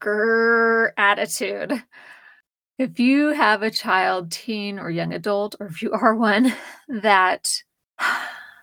grrr 0.00 0.92
attitude. 0.96 1.82
If 2.78 2.98
you 2.98 3.28
have 3.28 3.62
a 3.62 3.70
child, 3.70 4.32
teen, 4.32 4.78
or 4.78 4.90
young 4.90 5.12
adult, 5.12 5.54
or 5.60 5.66
if 5.66 5.82
you 5.82 5.92
are 5.92 6.14
one 6.14 6.52
that 6.88 7.52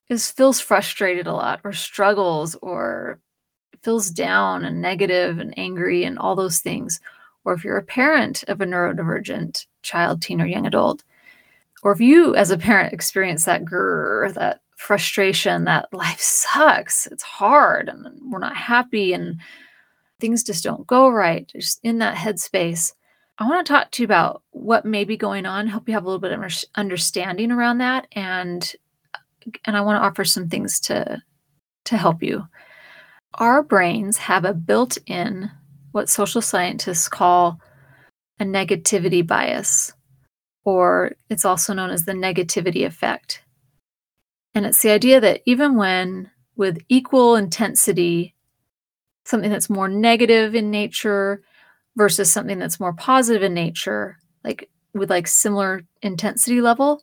is 0.09 0.31
feels 0.31 0.59
frustrated 0.59 1.27
a 1.27 1.33
lot 1.33 1.61
or 1.63 1.73
struggles 1.73 2.55
or 2.61 3.19
feels 3.83 4.09
down 4.09 4.65
and 4.65 4.81
negative 4.81 5.37
and 5.37 5.53
angry 5.57 6.03
and 6.03 6.17
all 6.17 6.35
those 6.35 6.59
things, 6.59 6.99
or 7.45 7.53
if 7.53 7.63
you're 7.63 7.77
a 7.77 7.83
parent 7.83 8.43
of 8.47 8.59
a 8.59 8.65
neurodivergent 8.65 9.67
child, 9.83 10.21
teen, 10.21 10.41
or 10.41 10.47
young 10.47 10.65
adult, 10.65 11.03
or 11.83 11.91
if 11.91 12.01
you 12.01 12.35
as 12.35 12.49
a 12.49 12.57
parent 12.57 12.93
experience 12.93 13.45
that 13.45 13.63
grrr, 13.63 14.33
that 14.33 14.61
frustration, 14.77 15.65
that 15.65 15.87
life 15.93 16.19
sucks, 16.19 17.07
it's 17.07 17.23
hard, 17.23 17.87
and 17.89 18.19
we're 18.31 18.39
not 18.39 18.55
happy, 18.55 19.13
and 19.13 19.39
things 20.19 20.43
just 20.43 20.63
don't 20.63 20.87
go 20.87 21.09
right, 21.09 21.47
just 21.47 21.79
in 21.83 21.99
that 21.99 22.15
headspace. 22.15 22.93
I 23.39 23.47
want 23.47 23.65
to 23.65 23.71
talk 23.71 23.91
to 23.91 24.01
you 24.01 24.05
about 24.05 24.41
what 24.51 24.85
may 24.85 25.03
be 25.03 25.17
going 25.17 25.45
on, 25.45 25.67
help 25.67 25.87
you 25.87 25.93
have 25.93 26.03
a 26.03 26.07
little 26.07 26.19
bit 26.19 26.31
of 26.31 26.63
understanding 26.75 27.51
around 27.51 27.79
that, 27.79 28.07
and 28.13 28.73
and 29.65 29.77
I 29.77 29.81
want 29.81 30.01
to 30.01 30.05
offer 30.05 30.25
some 30.25 30.49
things 30.49 30.79
to 30.81 31.21
to 31.85 31.97
help 31.97 32.23
you. 32.23 32.47
Our 33.35 33.61
brains 33.61 34.17
have 34.17 34.45
a 34.45 34.53
built-in 34.53 35.51
what 35.91 36.09
social 36.09 36.41
scientists 36.41 37.07
call 37.07 37.59
a 38.39 38.43
negativity 38.43 39.25
bias, 39.25 39.93
or 40.63 41.13
it's 41.29 41.45
also 41.45 41.73
known 41.73 41.91
as 41.91 42.05
the 42.05 42.13
negativity 42.13 42.85
effect. 42.85 43.41
And 44.53 44.65
it's 44.65 44.81
the 44.81 44.89
idea 44.89 45.21
that 45.21 45.41
even 45.45 45.75
when 45.75 46.31
with 46.55 46.79
equal 46.89 47.35
intensity, 47.35 48.35
something 49.27 49.51
that's 49.51 49.69
more 49.69 49.87
negative 49.87 50.55
in 50.55 50.71
nature 50.71 51.41
versus 51.97 52.31
something 52.31 52.59
that's 52.59 52.79
more 52.79 52.93
positive 52.93 53.43
in 53.43 53.53
nature, 53.53 54.17
like 54.43 54.69
with 54.93 55.09
like 55.09 55.27
similar 55.27 55.83
intensity 56.01 56.61
level, 56.61 57.01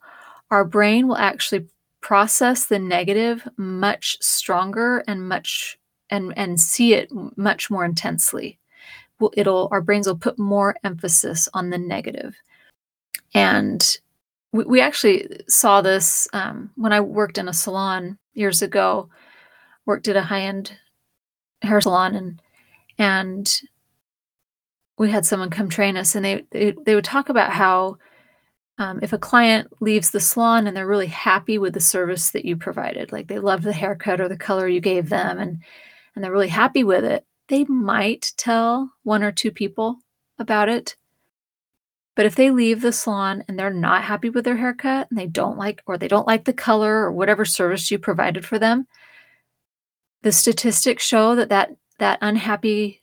our 0.50 0.64
brain 0.64 1.06
will 1.06 1.16
actually 1.16 1.66
process 2.00 2.66
the 2.66 2.78
negative 2.78 3.46
much 3.56 4.16
stronger 4.20 5.02
and 5.06 5.28
much 5.28 5.78
and 6.10 6.32
and 6.36 6.60
see 6.60 6.94
it 6.94 7.08
much 7.36 7.70
more 7.70 7.84
intensely. 7.84 8.58
Well, 9.20 9.32
it'll 9.36 9.68
our 9.70 9.80
brains 9.80 10.06
will 10.06 10.16
put 10.16 10.38
more 10.38 10.76
emphasis 10.84 11.48
on 11.54 11.70
the 11.70 11.78
negative. 11.78 12.34
And 13.34 13.98
we, 14.52 14.64
we 14.64 14.80
actually 14.80 15.28
saw 15.48 15.80
this 15.80 16.28
um, 16.32 16.70
when 16.76 16.92
i 16.92 17.00
worked 17.00 17.38
in 17.38 17.48
a 17.48 17.52
salon 17.52 18.18
years 18.34 18.62
ago 18.62 19.08
worked 19.86 20.08
at 20.08 20.16
a 20.16 20.22
high-end 20.22 20.72
hair 21.64 21.80
salon 21.80 22.14
and 22.14 22.42
and 22.98 23.60
we 24.96 25.10
had 25.10 25.26
someone 25.26 25.50
come 25.50 25.68
train 25.68 25.96
us 25.96 26.14
and 26.14 26.24
they 26.24 26.44
they, 26.50 26.74
they 26.84 26.94
would 26.94 27.04
talk 27.04 27.28
about 27.28 27.52
how 27.52 27.96
um, 28.78 28.98
if 29.02 29.12
a 29.12 29.18
client 29.18 29.68
leaves 29.80 30.10
the 30.10 30.20
salon 30.20 30.66
and 30.66 30.76
they're 30.76 30.86
really 30.86 31.06
happy 31.06 31.58
with 31.58 31.74
the 31.74 31.80
service 31.80 32.30
that 32.30 32.44
you 32.44 32.56
provided, 32.56 33.12
like 33.12 33.28
they 33.28 33.38
love 33.38 33.62
the 33.62 33.72
haircut 33.72 34.20
or 34.20 34.28
the 34.28 34.36
color 34.36 34.66
you 34.66 34.80
gave 34.80 35.08
them, 35.08 35.38
and 35.38 35.62
and 36.14 36.24
they're 36.24 36.32
really 36.32 36.48
happy 36.48 36.84
with 36.84 37.04
it, 37.04 37.24
they 37.48 37.64
might 37.64 38.32
tell 38.36 38.90
one 39.02 39.22
or 39.22 39.32
two 39.32 39.50
people 39.50 39.98
about 40.38 40.68
it. 40.68 40.96
But 42.16 42.26
if 42.26 42.36
they 42.36 42.50
leave 42.50 42.80
the 42.80 42.92
salon 42.92 43.44
and 43.48 43.58
they're 43.58 43.72
not 43.72 44.04
happy 44.04 44.30
with 44.30 44.44
their 44.44 44.56
haircut 44.56 45.08
and 45.10 45.18
they 45.18 45.26
don't 45.26 45.58
like 45.58 45.82
or 45.86 45.98
they 45.98 46.06
don't 46.06 46.26
like 46.26 46.44
the 46.44 46.52
color 46.52 47.02
or 47.02 47.12
whatever 47.12 47.44
service 47.44 47.90
you 47.90 47.98
provided 47.98 48.44
for 48.44 48.58
them, 48.58 48.86
the 50.24 50.32
statistics 50.32 51.06
show 51.06 51.36
that 51.36 51.50
that, 51.50 51.70
that 52.00 52.18
unhappy 52.20 53.02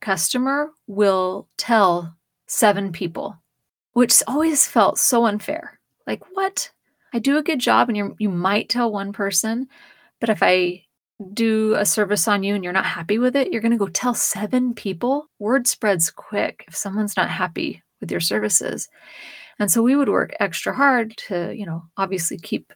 customer 0.00 0.70
will 0.86 1.48
tell 1.56 2.14
seven 2.46 2.92
people 2.92 3.36
which 3.98 4.22
always 4.28 4.64
felt 4.64 4.96
so 4.96 5.26
unfair. 5.26 5.80
Like, 6.06 6.22
what? 6.36 6.70
I 7.12 7.18
do 7.18 7.36
a 7.36 7.42
good 7.42 7.58
job 7.58 7.88
and 7.88 7.96
you 7.96 8.14
you 8.20 8.28
might 8.28 8.68
tell 8.68 8.92
one 8.92 9.12
person, 9.12 9.66
but 10.20 10.28
if 10.28 10.40
I 10.40 10.84
do 11.34 11.74
a 11.74 11.84
service 11.84 12.28
on 12.28 12.44
you 12.44 12.54
and 12.54 12.62
you're 12.62 12.72
not 12.72 12.86
happy 12.86 13.18
with 13.18 13.34
it, 13.34 13.50
you're 13.50 13.60
going 13.60 13.72
to 13.72 13.76
go 13.76 13.88
tell 13.88 14.14
seven 14.14 14.72
people. 14.72 15.28
Word 15.40 15.66
spreads 15.66 16.12
quick 16.12 16.64
if 16.68 16.76
someone's 16.76 17.16
not 17.16 17.28
happy 17.28 17.82
with 18.00 18.12
your 18.12 18.20
services. 18.20 18.88
And 19.58 19.68
so 19.68 19.82
we 19.82 19.96
would 19.96 20.08
work 20.08 20.32
extra 20.38 20.72
hard 20.72 21.16
to, 21.26 21.52
you 21.52 21.66
know, 21.66 21.82
obviously 21.96 22.38
keep 22.38 22.72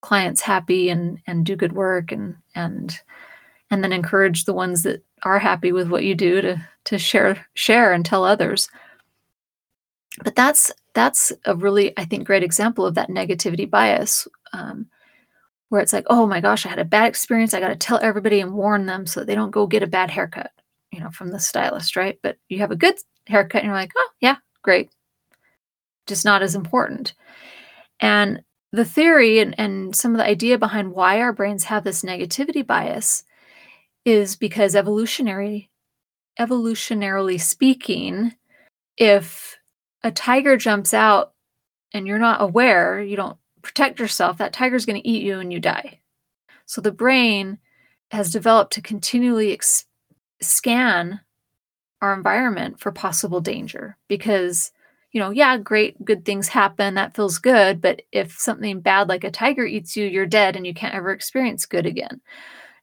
clients 0.00 0.40
happy 0.40 0.88
and 0.88 1.18
and 1.26 1.44
do 1.44 1.56
good 1.56 1.72
work 1.72 2.12
and 2.12 2.36
and 2.54 3.00
and 3.70 3.84
then 3.84 3.92
encourage 3.92 4.44
the 4.44 4.52
ones 4.52 4.82
that 4.82 5.04
are 5.22 5.38
happy 5.38 5.72
with 5.72 5.88
what 5.88 6.04
you 6.04 6.14
do 6.14 6.40
to 6.40 6.66
to 6.84 6.98
share 6.98 7.46
share 7.54 7.92
and 7.92 8.04
tell 8.04 8.24
others. 8.24 8.68
But 10.24 10.34
that's 10.34 10.72
that's 10.94 11.32
a 11.44 11.54
really 11.54 11.96
i 11.98 12.04
think 12.04 12.26
great 12.26 12.42
example 12.42 12.84
of 12.84 12.94
that 12.96 13.10
negativity 13.10 13.68
bias 13.68 14.26
um, 14.52 14.86
where 15.68 15.80
it's 15.80 15.92
like 15.92 16.04
oh 16.10 16.26
my 16.26 16.40
gosh 16.40 16.66
i 16.66 16.68
had 16.68 16.78
a 16.78 16.84
bad 16.84 17.06
experience. 17.06 17.54
I 17.54 17.60
got 17.60 17.68
to 17.68 17.76
tell 17.76 18.00
everybody 18.02 18.40
and 18.40 18.52
warn 18.52 18.86
them 18.86 19.06
so 19.06 19.22
they 19.22 19.36
don't 19.36 19.52
go 19.52 19.66
get 19.66 19.82
a 19.84 19.86
bad 19.86 20.10
haircut 20.10 20.50
you 20.90 21.00
know 21.00 21.10
from 21.10 21.30
the 21.30 21.38
stylist 21.38 21.96
right? 21.96 22.18
But 22.22 22.38
you 22.48 22.58
have 22.58 22.72
a 22.72 22.76
good 22.76 22.96
haircut 23.26 23.62
and 23.62 23.66
you're 23.66 23.74
like 23.74 23.92
oh 23.96 24.10
yeah 24.20 24.36
great. 24.62 24.90
Just 26.06 26.24
not 26.24 26.42
as 26.42 26.54
important. 26.54 27.14
And 28.00 28.42
the 28.72 28.84
theory 28.84 29.40
and, 29.40 29.58
and 29.58 29.94
some 29.94 30.12
of 30.12 30.18
the 30.18 30.26
idea 30.26 30.58
behind 30.58 30.92
why 30.92 31.20
our 31.20 31.32
brains 31.32 31.64
have 31.64 31.84
this 31.84 32.02
negativity 32.02 32.66
bias 32.66 33.24
is 34.04 34.36
because 34.36 34.74
evolutionary 34.74 35.70
evolutionarily 36.38 37.40
speaking 37.40 38.34
if 38.96 39.58
a 40.02 40.10
tiger 40.10 40.56
jumps 40.56 40.94
out 40.94 41.32
and 41.92 42.06
you're 42.06 42.18
not 42.18 42.40
aware, 42.40 43.02
you 43.02 43.16
don't 43.16 43.36
protect 43.62 43.98
yourself, 43.98 44.38
that 44.38 44.52
tiger's 44.52 44.86
going 44.86 45.00
to 45.00 45.08
eat 45.08 45.22
you 45.22 45.40
and 45.40 45.52
you 45.52 45.60
die. 45.60 46.00
So 46.66 46.80
the 46.80 46.92
brain 46.92 47.58
has 48.10 48.30
developed 48.30 48.72
to 48.74 48.82
continually 48.82 49.52
ex- 49.52 49.84
scan 50.40 51.20
our 52.00 52.14
environment 52.14 52.80
for 52.80 52.92
possible 52.92 53.40
danger 53.40 53.96
because 54.08 54.72
you 55.12 55.20
know 55.20 55.30
yeah 55.30 55.56
great 55.56 56.02
good 56.04 56.24
things 56.24 56.48
happen 56.48 56.94
that 56.94 57.14
feels 57.14 57.38
good 57.38 57.80
but 57.80 58.02
if 58.12 58.38
something 58.38 58.80
bad 58.80 59.08
like 59.08 59.24
a 59.24 59.30
tiger 59.30 59.64
eats 59.64 59.96
you 59.96 60.06
you're 60.06 60.26
dead 60.26 60.56
and 60.56 60.66
you 60.66 60.74
can't 60.74 60.94
ever 60.94 61.10
experience 61.10 61.66
good 61.66 61.86
again 61.86 62.20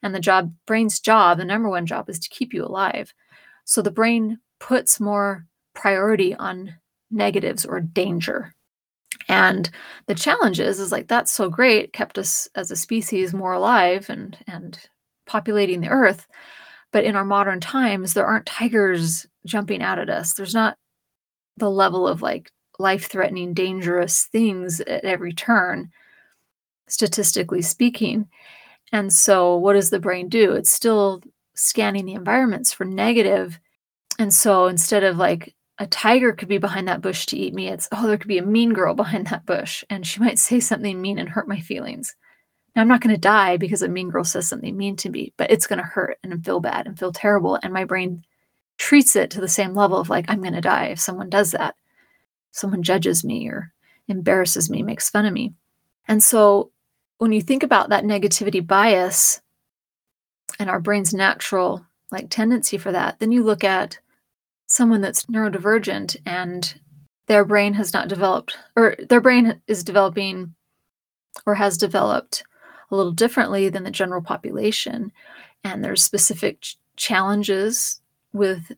and 0.04 0.14
the 0.14 0.20
job 0.20 0.54
brain's 0.66 1.00
job 1.00 1.38
the 1.38 1.46
number 1.46 1.70
one 1.70 1.86
job 1.86 2.10
is 2.10 2.20
to 2.20 2.30
keep 2.30 2.54
you 2.54 2.66
alive 2.66 3.14
so 3.66 3.82
the 3.82 3.92
brain 3.92 4.40
puts 4.60 5.00
more 5.00 5.46
priority 5.74 6.34
on 6.36 6.76
negatives 7.12 7.66
or 7.66 7.80
danger. 7.80 8.54
And 9.30 9.70
the 10.08 10.16
challenge 10.16 10.59
is, 10.59 10.80
is 10.80 10.92
like 10.92 11.08
that's 11.08 11.32
so 11.32 11.50
great, 11.50 11.94
kept 11.94 12.18
us 12.18 12.48
as 12.56 12.72
a 12.72 12.76
species 12.76 13.34
more 13.34 13.54
alive 13.54 14.09
and 14.09 14.38
and 14.48 14.80
populating 15.26 15.82
the 15.82 15.90
earth. 15.90 16.28
But 16.92 17.03
in 17.03 17.16
our 17.16 17.26
modern 17.26 17.59
times, 17.59 18.14
there 18.14 18.26
aren't 18.26 18.46
tigers 18.46 19.26
jumping 19.46 19.82
out 19.82 20.00
at 20.00 20.09
us. 20.09 20.34
There's 20.34 20.53
not 20.53 20.78
the 21.58 21.70
level 21.70 22.08
of 22.08 22.22
like 22.22 22.52
life-threatening, 22.80 23.54
dangerous 23.54 24.26
things 24.26 24.80
at 24.82 25.04
every 25.04 25.34
turn, 25.34 25.92
statistically 26.88 27.62
speaking. 27.62 28.28
And 28.92 29.12
so 29.12 29.58
what 29.58 29.74
does 29.74 29.90
the 29.90 30.00
brain 30.00 30.30
do? 30.30 30.54
It's 30.54 30.72
still 30.72 31.22
scanning 31.56 32.06
the 32.06 32.14
environments 32.14 32.72
for 32.72 32.86
negative. 32.86 33.59
And 34.20 34.34
so 34.34 34.68
instead 34.68 35.04
of 35.04 35.18
like 35.18 35.56
a 35.80 35.88
tiger 35.88 36.34
could 36.34 36.48
be 36.48 36.58
behind 36.58 36.88
that 36.88 37.02
bush 37.02 37.26
to 37.28 37.38
eat 37.38 37.54
me. 37.54 37.68
It's, 37.68 37.88
oh, 37.92 38.08
there 38.08 38.18
could 38.18 38.28
be 38.28 38.40
a 38.40 38.46
mean 38.46 38.74
girl 38.74 38.94
behind 38.94 39.28
that 39.28 39.46
bush 39.46 39.84
and 39.90 40.06
she 40.06 40.20
might 40.20 40.40
say 40.40 40.59
something 40.59 41.00
mean 41.00 41.20
and 41.20 41.30
hurt 41.30 41.48
my 41.48 41.59
feelings. 41.59 42.16
Now, 42.76 42.82
I'm 42.82 42.88
not 42.88 43.02
going 43.02 43.16
to 43.16 43.20
die 43.20 43.58
because 43.58 43.82
a 43.82 43.88
mean 43.88 44.09
girl 44.09 44.24
says 44.24 44.48
something 44.48 44.76
mean 44.78 44.96
to 44.98 45.09
me, 45.09 45.34
but 45.38 45.52
it's 45.52 45.68
going 45.68 45.80
to 45.80 45.86
hurt 45.86 46.18
and 46.24 46.46
feel 46.46 46.59
bad 46.59 46.88
and 46.88 46.98
feel 46.98 47.12
terrible. 47.12 47.59
And 47.62 47.74
my 47.74 47.86
brain 47.86 48.24
treats 48.78 49.16
it 49.16 49.32
to 49.32 49.41
the 49.41 49.47
same 49.47 49.74
level 49.74 49.97
of 49.97 50.09
like, 50.09 50.26
I'm 50.28 50.41
going 50.41 50.53
to 50.53 50.62
die 50.62 50.85
if 50.88 51.00
someone 51.00 51.29
does 51.29 51.52
that. 51.52 51.76
Someone 52.52 52.84
judges 52.84 53.24
me 53.24 53.47
or 53.50 53.74
embarrasses 54.08 54.70
me, 54.70 54.84
makes 54.84 55.09
fun 55.09 55.26
of 55.26 55.34
me. 55.34 55.53
And 56.08 56.24
so 56.24 56.72
when 57.18 57.32
you 57.32 57.41
think 57.41 57.64
about 57.64 57.90
that 57.90 58.03
negativity 58.03 58.66
bias 58.66 59.41
and 60.59 60.70
our 60.70 60.79
brain's 60.79 61.14
natural 61.14 61.85
like 62.12 62.29
tendency 62.29 62.78
for 62.78 62.91
that, 62.91 63.20
then 63.20 63.32
you 63.32 63.44
look 63.44 63.64
at 63.64 64.00
someone 64.68 65.02
that's 65.02 65.26
neurodivergent 65.26 66.18
and 66.26 66.80
their 67.28 67.44
brain 67.44 67.73
has 67.73 67.94
not 67.94 68.08
developed, 68.08 68.58
or 68.76 68.96
their 69.09 69.20
brain 69.20 69.62
is 69.68 69.84
developing 69.84 70.56
or 71.46 71.56
has 71.56 71.78
developed 71.78 72.44
a 72.90 72.96
little 72.96 73.12
differently 73.12 73.68
than 73.68 73.84
the 73.84 73.91
general 73.91 74.22
population. 74.22 75.12
And 75.64 75.84
there's 75.84 76.03
specific 76.03 76.62
ch- 76.62 76.78
challenges 76.96 78.00
with 78.34 78.72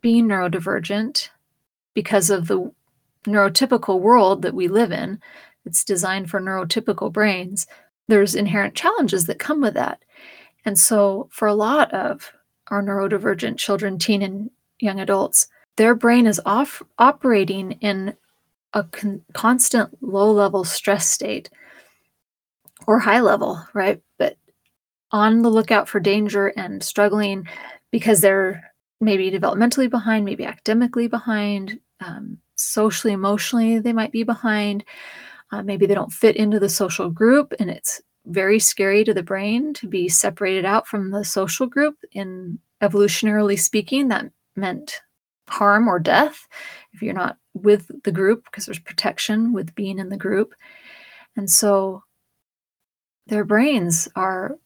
being 0.00 0.26
neurodivergent 0.26 1.28
because 1.94 2.30
of 2.30 2.48
the 2.48 2.72
neurotypical 3.24 4.00
world 4.00 4.42
that 4.42 4.54
we 4.54 4.68
live 4.68 4.92
in. 4.92 5.20
It's 5.64 5.84
designed 5.84 6.30
for 6.30 6.40
neurotypical 6.40 7.12
brains. 7.12 7.66
There's 8.08 8.34
inherent 8.34 8.74
challenges 8.74 9.26
that 9.26 9.38
come 9.38 9.60
with 9.60 9.74
that. 9.74 10.02
And 10.64 10.78
so, 10.78 11.28
for 11.30 11.48
a 11.48 11.54
lot 11.54 11.92
of 11.92 12.32
our 12.68 12.82
neurodivergent 12.82 13.58
children, 13.58 13.98
teen, 13.98 14.22
and 14.22 14.50
young 14.80 15.00
adults, 15.00 15.46
their 15.76 15.94
brain 15.94 16.26
is 16.26 16.40
off 16.44 16.82
operating 16.98 17.72
in 17.72 18.14
a 18.74 18.84
con- 18.84 19.22
constant 19.32 19.90
low 20.02 20.30
level 20.30 20.64
stress 20.64 21.06
state 21.08 21.50
or 22.86 22.98
high 22.98 23.20
level, 23.20 23.64
right? 23.74 24.00
But 24.18 24.36
on 25.10 25.42
the 25.42 25.50
lookout 25.50 25.88
for 25.88 26.00
danger 26.00 26.48
and 26.48 26.82
struggling 26.82 27.46
because 27.92 28.20
they're 28.20 28.72
maybe 29.00 29.30
developmentally 29.30 29.88
behind, 29.88 30.24
maybe 30.24 30.44
academically 30.44 31.06
behind, 31.06 31.78
um, 32.00 32.38
socially, 32.56 33.12
emotionally, 33.12 33.78
they 33.78 33.92
might 33.92 34.10
be 34.10 34.24
behind. 34.24 34.84
Uh, 35.52 35.62
maybe 35.62 35.86
they 35.86 35.94
don't 35.94 36.12
fit 36.12 36.34
into 36.34 36.58
the 36.58 36.68
social 36.68 37.10
group, 37.10 37.52
and 37.60 37.70
it's 37.70 38.00
very 38.26 38.58
scary 38.58 39.04
to 39.04 39.12
the 39.12 39.22
brain 39.22 39.74
to 39.74 39.86
be 39.86 40.08
separated 40.08 40.64
out 40.64 40.86
from 40.86 41.10
the 41.10 41.24
social 41.24 41.66
group. 41.66 41.96
In 42.12 42.58
evolutionarily 42.82 43.58
speaking, 43.58 44.08
that 44.08 44.30
meant 44.56 45.00
harm 45.48 45.88
or 45.88 45.98
death 45.98 46.48
if 46.92 47.02
you're 47.02 47.14
not 47.14 47.36
with 47.54 47.90
the 48.04 48.12
group 48.12 48.44
because 48.44 48.66
there's 48.66 48.78
protection 48.78 49.52
with 49.52 49.74
being 49.74 49.98
in 49.98 50.08
the 50.08 50.16
group. 50.16 50.54
And 51.36 51.50
so 51.50 52.04
their 53.26 53.44
brains 53.44 54.08
are 54.16 54.56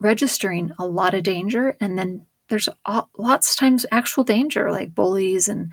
registering 0.00 0.72
a 0.78 0.86
lot 0.86 1.14
of 1.14 1.22
danger 1.22 1.76
and 1.80 1.98
then 1.98 2.26
there's 2.48 2.68
lots 3.16 3.52
of 3.52 3.58
times 3.58 3.86
actual 3.90 4.24
danger 4.24 4.70
like 4.70 4.94
bullies 4.94 5.48
and 5.48 5.72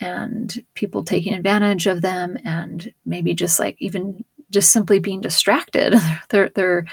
and 0.00 0.62
people 0.74 1.02
taking 1.02 1.32
advantage 1.32 1.86
of 1.86 2.02
them 2.02 2.36
and 2.44 2.92
maybe 3.06 3.32
just 3.34 3.58
like 3.58 3.76
even 3.78 4.24
just 4.50 4.70
simply 4.70 4.98
being 4.98 5.20
distracted. 5.20 5.94
They're 6.28 6.50
they're 6.50 6.86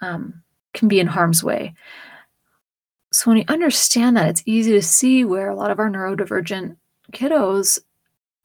um, 0.00 0.42
can 0.74 0.88
be 0.88 1.00
in 1.00 1.06
harm's 1.06 1.44
way. 1.44 1.74
So 3.12 3.30
when 3.30 3.38
you 3.38 3.44
understand 3.48 4.16
that 4.16 4.28
it's 4.28 4.42
easy 4.46 4.72
to 4.72 4.82
see 4.82 5.24
where 5.24 5.50
a 5.50 5.54
lot 5.54 5.70
of 5.70 5.78
our 5.78 5.90
neurodivergent 5.90 6.76
kiddos 7.12 7.78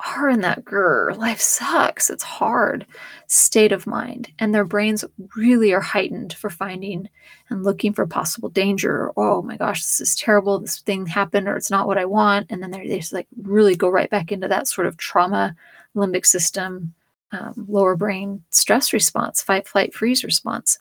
are 0.05 0.29
in 0.29 0.41
that 0.41 0.63
grr, 0.63 1.17
life 1.17 1.41
sucks, 1.41 2.09
it's 2.09 2.23
hard 2.23 2.85
state 3.27 3.71
of 3.71 3.87
mind. 3.87 4.31
And 4.39 4.53
their 4.53 4.65
brains 4.65 5.03
really 5.35 5.73
are 5.73 5.81
heightened 5.81 6.33
for 6.33 6.49
finding 6.49 7.09
and 7.49 7.63
looking 7.63 7.93
for 7.93 8.05
possible 8.05 8.49
danger. 8.49 9.11
oh 9.17 9.41
my 9.41 9.57
gosh, 9.57 9.81
this 9.81 9.99
is 10.01 10.15
terrible. 10.15 10.59
This 10.59 10.79
thing 10.79 11.05
happened, 11.05 11.47
or 11.47 11.55
it's 11.55 11.71
not 11.71 11.87
what 11.87 11.97
I 11.97 12.05
want. 12.05 12.47
And 12.49 12.61
then 12.61 12.71
they 12.71 12.87
just 12.87 13.13
like 13.13 13.27
really 13.41 13.75
go 13.75 13.89
right 13.89 14.09
back 14.09 14.31
into 14.31 14.47
that 14.47 14.67
sort 14.67 14.87
of 14.87 14.97
trauma 14.97 15.55
limbic 15.95 16.25
system, 16.25 16.93
um, 17.31 17.65
lower 17.67 17.95
brain 17.95 18.43
stress 18.49 18.93
response, 18.93 19.41
fight, 19.41 19.67
flight, 19.67 19.93
freeze 19.93 20.23
response. 20.23 20.79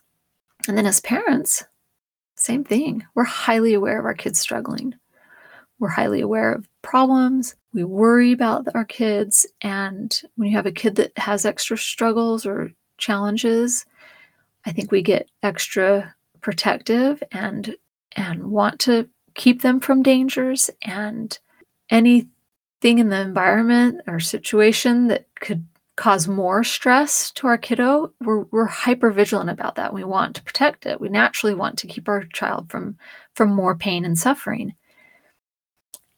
And 0.67 0.77
then 0.77 0.85
as 0.85 1.01
parents, 1.01 1.63
same 2.35 2.63
thing. 2.63 3.05
We're 3.15 3.23
highly 3.23 3.73
aware 3.73 3.99
of 3.99 4.05
our 4.05 4.13
kids 4.13 4.39
struggling. 4.39 4.93
We're 5.79 5.89
highly 5.89 6.21
aware 6.21 6.53
of 6.53 6.67
problems. 6.87 7.55
We 7.73 7.83
worry 7.83 8.31
about 8.31 8.65
our 8.73 8.85
kids. 8.85 9.45
And 9.61 10.19
when 10.35 10.49
you 10.49 10.55
have 10.55 10.65
a 10.65 10.71
kid 10.71 10.95
that 10.95 11.15
has 11.17 11.45
extra 11.45 11.77
struggles 11.77 12.45
or 12.45 12.71
challenges, 12.97 13.85
I 14.65 14.71
think 14.71 14.89
we 14.89 15.01
get 15.01 15.29
extra 15.43 16.15
protective 16.41 17.21
and 17.31 17.75
and 18.13 18.51
want 18.51 18.79
to 18.81 19.09
keep 19.35 19.61
them 19.61 19.81
from 19.81 20.01
dangers 20.01 20.69
and 20.81 21.37
anything 21.89 22.29
in 22.83 23.09
the 23.09 23.19
environment 23.19 24.01
or 24.07 24.19
situation 24.19 25.07
that 25.07 25.27
could 25.39 25.67
cause 25.97 26.27
more 26.27 26.63
stress 26.63 27.31
to 27.31 27.47
our 27.47 27.57
kiddo, 27.57 28.13
we're, 28.21 28.43
we're 28.51 28.65
hyper 28.65 29.11
vigilant 29.11 29.49
about 29.49 29.75
that. 29.75 29.93
We 29.93 30.03
want 30.03 30.35
to 30.35 30.43
protect 30.43 30.85
it. 30.85 31.01
We 31.01 31.09
naturally 31.09 31.55
want 31.55 31.77
to 31.79 31.87
keep 31.87 32.07
our 32.07 32.23
child 32.33 32.71
from 32.71 32.97
from 33.33 33.49
more 33.49 33.75
pain 33.75 34.05
and 34.05 34.17
suffering. 34.17 34.73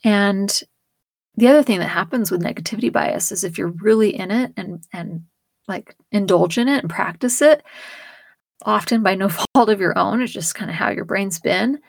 And 0.04 0.62
the 1.36 1.48
other 1.48 1.63
thing 1.63 1.80
that 1.80 1.88
happens 1.88 2.31
with 2.31 2.42
negativity 2.44 2.92
bias 2.92 3.31
is 3.31 3.44
if 3.44 3.57
you're 3.57 3.74
really 3.81 4.16
in 4.16 4.31
it 4.31 4.54
and 4.57 4.84
and 4.94 5.24
like 5.68 5.96
indulge 6.12 6.57
in 6.57 6.68
it 6.68 6.81
and 6.81 6.90
practice 6.90 7.42
it, 7.42 7.63
often 8.66 9.04
by 9.04 9.16
no 9.16 9.30
fault 9.56 9.69
of 9.69 9.80
your 9.80 9.98
own, 9.98 10.22
it's 10.22 10.34
just 10.34 10.56
kind 10.56 10.69
of 10.69 10.75
how 10.75 10.90
your 10.90 11.06
brain's 11.06 11.40
been. 11.40 11.80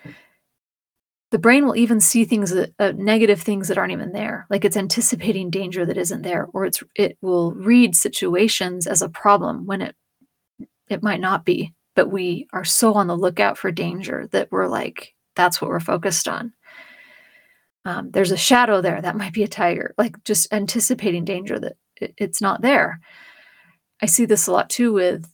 The 1.30 1.38
brain 1.38 1.64
will 1.64 1.76
even 1.76 2.00
see 2.00 2.24
things 2.24 2.50
that 2.50 2.74
uh, 2.80 2.92
negative 2.96 3.40
things 3.40 3.68
that 3.68 3.78
aren't 3.78 3.92
even 3.92 4.12
there, 4.12 4.46
like 4.50 4.64
it's 4.64 4.76
anticipating 4.76 5.50
danger 5.50 5.86
that 5.86 5.96
isn't 5.96 6.22
there, 6.22 6.48
or 6.52 6.64
it's 6.64 6.82
it 6.96 7.16
will 7.22 7.52
read 7.52 7.94
situations 7.94 8.86
as 8.86 9.00
a 9.02 9.08
problem 9.08 9.66
when 9.66 9.80
it 9.80 9.94
it 10.88 11.02
might 11.02 11.20
not 11.20 11.44
be. 11.44 11.72
But 11.94 12.10
we 12.10 12.48
are 12.52 12.64
so 12.64 12.94
on 12.94 13.06
the 13.06 13.16
lookout 13.16 13.58
for 13.58 13.70
danger 13.70 14.28
that 14.32 14.50
we're 14.50 14.68
like, 14.68 15.14
that's 15.36 15.60
what 15.60 15.70
we're 15.70 15.80
focused 15.80 16.28
on 16.28 16.52
um, 17.84 18.10
there's 18.10 18.30
a 18.30 18.36
shadow 18.36 18.80
there 18.80 19.00
that 19.00 19.16
might 19.16 19.32
be 19.32 19.42
a 19.42 19.48
tiger 19.48 19.94
like 19.98 20.22
just 20.24 20.52
anticipating 20.52 21.24
danger 21.24 21.58
that 21.58 21.76
it, 21.96 22.14
it's 22.16 22.40
not 22.40 22.62
there. 22.62 23.00
I 24.02 24.06
see 24.06 24.24
this 24.24 24.46
a 24.46 24.52
lot 24.52 24.70
too 24.70 24.92
with 24.92 25.28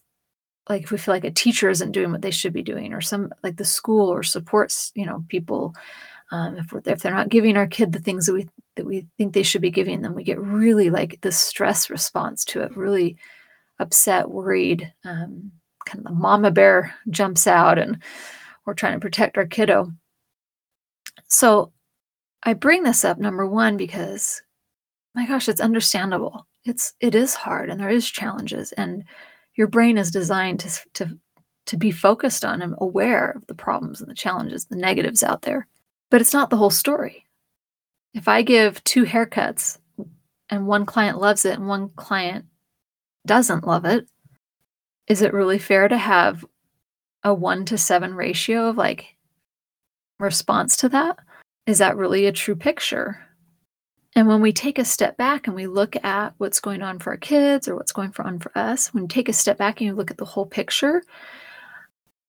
like 0.68 0.82
if 0.82 0.90
we 0.90 0.98
feel 0.98 1.14
like 1.14 1.24
a 1.24 1.30
teacher 1.30 1.70
isn't 1.70 1.92
doing 1.92 2.10
what 2.10 2.22
they 2.22 2.30
should 2.30 2.52
be 2.52 2.62
doing 2.62 2.92
or 2.92 3.00
some 3.00 3.32
like 3.42 3.56
the 3.56 3.64
school 3.64 4.08
or 4.08 4.22
supports 4.22 4.90
you 4.94 5.06
know 5.06 5.24
people 5.28 5.74
um, 6.32 6.56
if, 6.56 6.72
if 6.86 7.00
they're 7.00 7.14
not 7.14 7.28
giving 7.28 7.56
our 7.56 7.68
kid 7.68 7.92
the 7.92 8.00
things 8.00 8.26
that 8.26 8.32
we 8.32 8.48
that 8.74 8.84
we 8.84 9.06
think 9.16 9.32
they 9.32 9.44
should 9.44 9.62
be 9.62 9.70
giving 9.70 10.02
them 10.02 10.14
we 10.14 10.24
get 10.24 10.40
really 10.40 10.90
like 10.90 11.20
the 11.20 11.30
stress 11.30 11.88
response 11.88 12.44
to 12.44 12.62
it 12.62 12.76
really 12.76 13.16
upset 13.78 14.28
worried 14.28 14.92
um, 15.04 15.52
kind 15.86 16.00
of 16.00 16.12
the 16.12 16.20
mama 16.20 16.50
bear 16.50 16.94
jumps 17.08 17.46
out 17.46 17.78
and 17.78 18.02
we're 18.66 18.74
trying 18.74 18.94
to 18.94 19.00
protect 19.00 19.38
our 19.38 19.46
kiddo. 19.46 19.92
So 21.28 21.72
I 22.46 22.54
bring 22.54 22.84
this 22.84 23.04
up 23.04 23.18
number 23.18 23.44
one 23.44 23.76
because 23.76 24.40
my 25.16 25.26
gosh, 25.26 25.48
it's 25.48 25.60
understandable. 25.60 26.46
It's 26.64 26.94
it 27.00 27.14
is 27.16 27.34
hard 27.34 27.68
and 27.68 27.80
there 27.80 27.88
is 27.88 28.08
challenges 28.08 28.70
and 28.72 29.04
your 29.56 29.66
brain 29.66 29.98
is 29.98 30.12
designed 30.12 30.60
to 30.60 30.80
to 30.94 31.18
to 31.66 31.76
be 31.76 31.90
focused 31.90 32.44
on 32.44 32.62
and 32.62 32.76
aware 32.78 33.32
of 33.32 33.44
the 33.48 33.54
problems 33.54 34.00
and 34.00 34.08
the 34.08 34.14
challenges, 34.14 34.66
the 34.66 34.76
negatives 34.76 35.24
out 35.24 35.42
there. 35.42 35.66
But 36.08 36.20
it's 36.20 36.32
not 36.32 36.50
the 36.50 36.56
whole 36.56 36.70
story. 36.70 37.26
If 38.14 38.28
I 38.28 38.42
give 38.42 38.82
two 38.84 39.04
haircuts 39.04 39.78
and 40.48 40.68
one 40.68 40.86
client 40.86 41.18
loves 41.18 41.44
it 41.44 41.58
and 41.58 41.66
one 41.66 41.88
client 41.96 42.44
doesn't 43.26 43.66
love 43.66 43.84
it, 43.84 44.06
is 45.08 45.20
it 45.20 45.32
really 45.32 45.58
fair 45.58 45.88
to 45.88 45.98
have 45.98 46.44
a 47.24 47.34
1 47.34 47.64
to 47.64 47.78
7 47.78 48.14
ratio 48.14 48.68
of 48.68 48.76
like 48.76 49.16
response 50.20 50.76
to 50.76 50.88
that? 50.90 51.18
Is 51.66 51.78
that 51.78 51.96
really 51.96 52.26
a 52.26 52.32
true 52.32 52.56
picture? 52.56 53.26
And 54.14 54.28
when 54.28 54.40
we 54.40 54.52
take 54.52 54.78
a 54.78 54.84
step 54.84 55.18
back 55.18 55.46
and 55.46 55.54
we 55.54 55.66
look 55.66 56.02
at 56.02 56.32
what's 56.38 56.60
going 56.60 56.82
on 56.82 56.98
for 56.98 57.10
our 57.10 57.18
kids 57.18 57.68
or 57.68 57.76
what's 57.76 57.92
going 57.92 58.14
on 58.18 58.38
for 58.38 58.56
us, 58.56 58.94
when 58.94 59.04
you 59.04 59.08
take 59.08 59.28
a 59.28 59.34
step 59.34 59.58
back 59.58 59.80
and 59.80 59.88
you 59.88 59.94
look 59.94 60.10
at 60.10 60.16
the 60.16 60.24
whole 60.24 60.46
picture, 60.46 61.02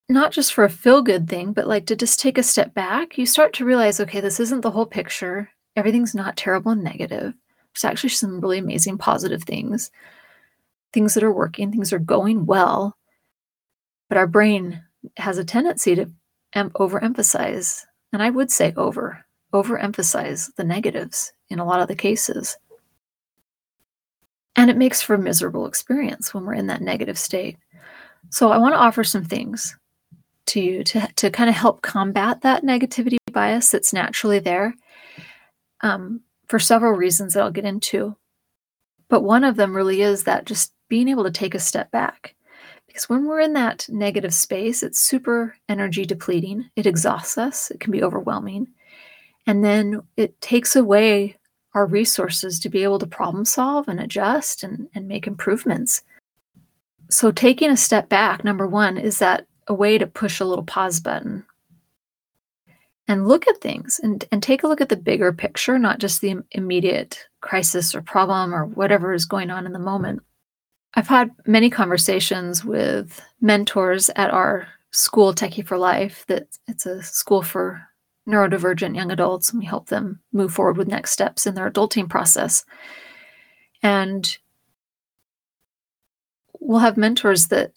not 0.10 0.34
just 0.34 0.54
for 0.54 0.66
a 0.66 0.70
feel 0.70 1.02
good 1.02 1.30
thing, 1.30 1.54
but 1.54 1.68
like 1.68 1.86
to 1.86 1.96
just 1.96 2.20
take 2.20 2.38
a 2.38 2.44
step 2.44 2.74
back, 2.74 3.18
you 3.18 3.26
start 3.26 3.54
to 3.54 3.66
realize 3.66 4.02
okay, 4.02 4.20
this 4.20 4.40
isn't 4.42 4.62
the 4.62 4.72
whole 4.72 4.86
picture. 4.86 5.50
Everything's 5.78 6.16
not 6.16 6.36
terrible 6.36 6.72
and 6.72 6.84
negative. 6.84 7.34
There's 7.74 7.86
actually 7.86 8.10
some 8.10 8.42
really 8.42 8.58
amazing 8.58 8.98
positive 8.98 9.44
things, 9.44 9.92
things 10.92 11.14
that 11.14 11.24
are 11.24 11.32
working, 11.32 11.72
things 11.72 11.94
are 11.94 12.00
going 12.00 12.46
well. 12.46 12.98
But 14.10 14.18
our 14.18 14.28
brain 14.28 14.84
has 15.16 15.38
a 15.38 15.46
tendency 15.46 15.96
to 15.96 16.10
em- 16.54 16.72
overemphasize, 16.72 17.84
and 18.12 18.22
I 18.22 18.30
would 18.30 18.52
say 18.52 18.74
over 18.76 19.24
overemphasize 19.62 20.54
the 20.56 20.64
negatives 20.64 21.34
in 21.50 21.60
a 21.60 21.66
lot 21.66 21.82
of 21.82 21.88
the 21.88 21.96
cases. 21.96 22.58
And 24.56 24.70
it 24.70 24.78
makes 24.78 25.02
for 25.02 25.14
a 25.14 25.20
miserable 25.20 25.68
experience 25.68 26.34
when 26.34 26.46
we're 26.46 26.56
in 26.56 26.68
that 26.68 26.82
negative 26.82 27.18
state. 27.18 27.58
So 28.30 28.52
I 28.52 28.58
want 28.58 28.74
to 28.74 28.80
offer 28.80 29.04
some 29.04 29.24
things 29.24 29.76
to 30.48 30.60
you 30.60 30.84
to, 30.84 31.08
to 31.16 31.30
kind 31.30 31.50
of 31.50 31.56
help 31.56 31.82
combat 31.82 32.42
that 32.42 32.64
negativity 32.64 33.18
bias 33.32 33.70
that's 33.70 33.94
naturally 33.94 34.40
there 34.40 34.74
um, 35.82 36.22
for 36.48 36.60
several 36.60 36.94
reasons 36.94 37.34
that 37.34 37.44
I'll 37.44 37.52
get 37.52 37.66
into. 37.66 38.16
But 39.10 39.24
one 39.24 39.44
of 39.44 39.56
them 39.56 39.76
really 39.76 40.02
is 40.02 40.24
that 40.24 40.46
just 40.46 40.74
being 40.90 41.08
able 41.08 41.24
to 41.24 41.32
take 41.32 41.54
a 41.54 41.60
step 41.60 41.92
back. 41.92 42.36
Because 42.88 43.10
when 43.10 43.26
we're 43.26 43.42
in 43.42 43.54
that 43.54 43.86
negative 43.90 44.34
space, 44.34 44.82
it's 44.82 45.00
super 45.00 45.56
energy 45.70 46.06
depleting. 46.06 46.70
It 46.76 46.88
exhausts 46.88 47.38
us, 47.38 47.70
it 47.70 47.80
can 47.80 47.92
be 47.92 48.04
overwhelming. 48.04 48.68
And 49.48 49.64
then 49.64 50.02
it 50.18 50.40
takes 50.42 50.76
away 50.76 51.38
our 51.74 51.86
resources 51.86 52.60
to 52.60 52.70
be 52.70 52.84
able 52.84 53.00
to 53.00 53.08
problem 53.08 53.46
solve 53.46 53.88
and 53.88 54.00
adjust 54.00 54.64
and, 54.64 54.90
and 54.94 55.08
make 55.08 55.26
improvements. 55.26 56.04
So, 57.10 57.32
taking 57.32 57.70
a 57.70 57.78
step 57.78 58.10
back, 58.10 58.44
number 58.44 58.68
one, 58.68 58.98
is 58.98 59.20
that 59.20 59.48
a 59.68 59.74
way 59.74 59.98
to 59.98 60.06
push 60.06 60.40
a 60.40 60.46
little 60.46 60.66
pause 60.66 61.00
button 61.00 61.46
and 63.08 63.28
look 63.28 63.48
at 63.48 63.62
things 63.62 64.00
and, 64.04 64.26
and 64.32 64.44
take 64.44 64.64
a 64.64 64.68
look 64.68 64.82
at 64.82 64.90
the 64.90 64.98
bigger 64.98 65.32
picture, 65.32 65.80
not 65.80 66.00
just 66.00 66.20
the 66.20 66.36
immediate 66.52 67.26
crisis 67.40 67.96
or 67.96 68.02
problem 68.02 68.54
or 68.54 68.66
whatever 68.66 69.14
is 69.14 69.26
going 69.26 69.50
on 69.50 69.66
in 69.66 69.72
the 69.72 69.80
moment. 69.80 70.22
I've 70.96 71.08
had 71.08 71.32
many 71.46 71.70
conversations 71.70 72.66
with 72.66 73.22
mentors 73.40 74.10
at 74.16 74.32
our 74.32 74.68
school, 74.92 75.34
Techie 75.34 75.66
for 75.66 75.78
Life, 75.78 76.26
that 76.28 76.48
it's 76.68 76.86
a 76.86 77.02
school 77.04 77.42
for 77.42 77.82
neurodivergent 78.28 78.96
young 78.96 79.12
adults, 79.12 79.50
and 79.52 79.60
we 79.60 79.66
help 79.66 79.88
them 79.88 80.20
move 80.34 80.54
forward 80.54 80.78
with 80.78 80.88
next 80.88 81.12
steps 81.12 81.48
in 81.48 81.56
their 81.56 81.70
adulting 81.70 82.10
process. 82.10 82.66
And 83.82 84.38
we'll 86.60 86.80
have 86.80 86.98
mentors 86.98 87.48
that, 87.48 87.72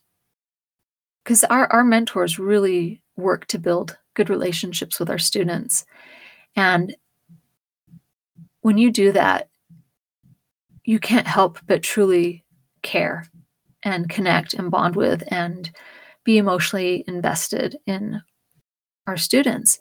because 1.22 1.44
our, 1.44 1.66
our 1.72 1.84
mentors 1.84 2.38
really 2.38 3.00
work 3.16 3.46
to 3.46 3.58
build 3.58 3.96
good 4.14 4.28
relationships 4.28 4.98
with 4.98 5.08
our 5.08 5.18
students. 5.18 5.84
And 6.56 6.96
when 8.62 8.76
you 8.76 8.90
do 8.90 9.12
that, 9.12 9.48
you 10.84 10.98
can't 10.98 11.26
help 11.26 11.58
but 11.66 11.82
truly 11.82 12.44
care 12.82 13.26
and 13.84 14.08
connect 14.08 14.54
and 14.54 14.70
bond 14.70 14.96
with 14.96 15.22
and 15.28 15.70
be 16.24 16.38
emotionally 16.38 17.04
invested 17.06 17.76
in 17.86 18.22
our 19.06 19.16
students. 19.16 19.78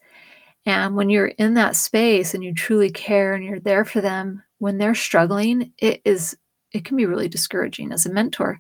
And 0.70 0.96
when 0.96 1.10
you're 1.10 1.30
in 1.40 1.56
that 1.56 1.76
space 1.76 2.36
and 2.36 2.44
you 2.44 2.54
truly 2.54 2.92
care 2.92 3.34
and 3.34 3.44
you're 3.44 3.60
there 3.60 3.84
for 3.84 4.02
them 4.02 4.44
when 4.60 4.78
they're 4.78 4.94
struggling, 4.94 5.74
it 5.80 6.00
is 6.06 6.38
it 6.72 6.86
can 6.86 6.96
be 6.96 7.08
really 7.08 7.28
discouraging 7.28 7.92
as 7.92 8.06
a 8.06 8.14
mentor. 8.14 8.60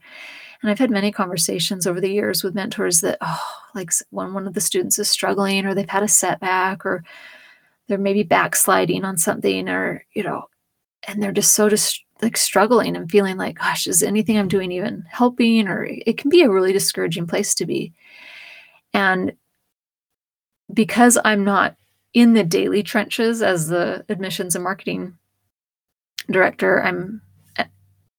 And 0.63 0.71
I've 0.71 0.79
had 0.79 0.89
many 0.89 1.11
conversations 1.11 1.85
over 1.85 2.01
the 2.01 2.11
years 2.11 2.43
with 2.43 2.55
mentors 2.55 3.01
that, 3.01 3.19
oh, 3.21 3.43
like 3.75 3.91
when 4.09 4.33
one 4.33 4.47
of 4.47 4.55
the 4.55 4.59
students 4.59 4.97
is 4.97 5.07
struggling 5.07 5.67
or 5.67 5.75
they've 5.75 5.87
had 5.87 6.01
a 6.01 6.07
setback 6.07 6.83
or 6.83 7.03
they're 7.87 7.99
maybe 7.99 8.23
backsliding 8.23 9.05
on 9.05 9.15
something 9.15 9.69
or, 9.69 10.03
you 10.15 10.23
know, 10.23 10.45
and 11.07 11.21
they're 11.21 11.31
just 11.31 11.53
so 11.53 11.69
just 11.69 12.03
like 12.23 12.37
struggling 12.37 12.95
and 12.95 13.11
feeling 13.11 13.37
like, 13.37 13.59
gosh, 13.59 13.85
is 13.85 14.01
anything 14.01 14.35
I'm 14.35 14.47
doing 14.47 14.71
even 14.71 15.05
helping? 15.07 15.67
Or 15.67 15.85
it 15.85 16.17
can 16.17 16.31
be 16.31 16.41
a 16.41 16.49
really 16.49 16.73
discouraging 16.73 17.27
place 17.27 17.53
to 17.53 17.67
be. 17.67 17.93
And 18.95 19.33
because 20.73 21.19
I'm 21.23 21.43
not 21.43 21.75
in 22.13 22.33
the 22.33 22.43
daily 22.43 22.83
trenches 22.83 23.41
as 23.41 23.67
the 23.67 24.05
admissions 24.09 24.55
and 24.55 24.63
marketing 24.63 25.17
director, 26.29 26.81
I'm 26.83 27.21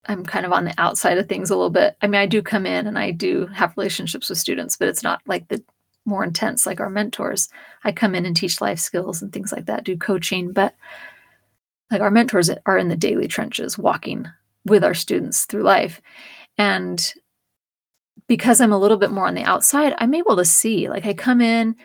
I'm 0.07 0.25
kind 0.25 0.45
of 0.45 0.51
on 0.51 0.65
the 0.65 0.73
outside 0.79 1.19
of 1.19 1.29
things 1.29 1.51
a 1.51 1.55
little 1.55 1.69
bit. 1.69 1.95
I 2.01 2.07
mean, 2.07 2.19
I 2.19 2.25
do 2.25 2.41
come 2.41 2.65
in 2.65 2.87
and 2.87 2.97
I 2.97 3.11
do 3.11 3.45
have 3.47 3.77
relationships 3.77 4.29
with 4.29 4.39
students, 4.39 4.75
but 4.75 4.87
it's 4.87 5.03
not 5.03 5.21
like 5.27 5.47
the 5.47 5.63
more 6.05 6.23
intense 6.23 6.65
like 6.65 6.79
our 6.79 6.89
mentors. 6.89 7.49
I 7.83 7.91
come 7.91 8.15
in 8.15 8.25
and 8.25 8.35
teach 8.35 8.61
life 8.61 8.79
skills 8.79 9.21
and 9.21 9.31
things 9.31 9.51
like 9.51 9.67
that, 9.67 9.83
do 9.83 9.95
coaching, 9.95 10.53
but 10.53 10.75
like 11.91 12.01
our 12.01 12.09
mentors 12.09 12.49
are 12.65 12.77
in 12.77 12.87
the 12.87 12.95
daily 12.95 13.27
trenches 13.27 13.77
walking 13.77 14.27
with 14.65 14.83
our 14.83 14.95
students 14.95 15.45
through 15.45 15.63
life. 15.63 16.01
And 16.57 17.13
because 18.27 18.59
I'm 18.59 18.73
a 18.73 18.79
little 18.79 18.97
bit 18.97 19.11
more 19.11 19.27
on 19.27 19.35
the 19.35 19.43
outside, 19.43 19.93
I'm 19.99 20.15
able 20.15 20.35
to 20.37 20.45
see 20.45 20.89
like 20.89 21.05
I 21.05 21.13
come 21.13 21.41
in 21.41 21.75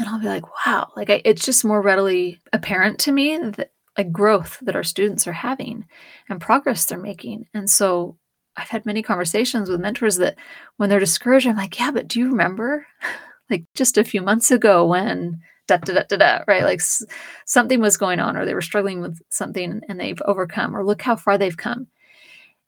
and 0.00 0.08
I'll 0.08 0.20
be 0.20 0.26
like, 0.26 0.44
wow, 0.66 0.90
like 0.96 1.10
I, 1.10 1.20
it's 1.24 1.44
just 1.44 1.64
more 1.64 1.82
readily 1.82 2.40
apparent 2.52 2.98
to 3.00 3.12
me 3.12 3.36
that 3.36 3.72
like 3.98 4.10
growth 4.10 4.58
that 4.62 4.74
our 4.74 4.82
students 4.82 5.26
are 5.26 5.32
having 5.32 5.84
and 6.28 6.40
progress 6.40 6.86
they're 6.86 6.98
making. 6.98 7.46
And 7.52 7.68
so 7.68 8.16
I've 8.56 8.68
had 8.70 8.86
many 8.86 9.02
conversations 9.02 9.68
with 9.68 9.80
mentors 9.80 10.16
that 10.16 10.36
when 10.78 10.88
they're 10.88 10.98
discouraged, 11.00 11.46
I'm 11.46 11.56
like, 11.56 11.78
yeah, 11.78 11.90
but 11.90 12.08
do 12.08 12.18
you 12.18 12.28
remember 12.28 12.86
like 13.50 13.64
just 13.74 13.98
a 13.98 14.04
few 14.04 14.22
months 14.22 14.50
ago 14.50 14.86
when 14.86 15.40
da 15.68 15.76
da 15.76 15.92
da 15.92 16.02
da 16.08 16.16
da, 16.16 16.44
right? 16.48 16.64
Like 16.64 16.80
s- 16.80 17.04
something 17.44 17.80
was 17.80 17.98
going 17.98 18.20
on 18.20 18.36
or 18.36 18.46
they 18.46 18.54
were 18.54 18.62
struggling 18.62 19.02
with 19.02 19.20
something 19.28 19.82
and 19.88 20.00
they've 20.00 20.20
overcome, 20.24 20.74
or 20.74 20.84
look 20.84 21.02
how 21.02 21.14
far 21.14 21.36
they've 21.36 21.56
come. 21.56 21.86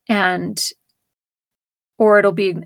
And 0.09 0.63
or 1.99 2.19
it'll 2.19 2.33
be 2.33 2.57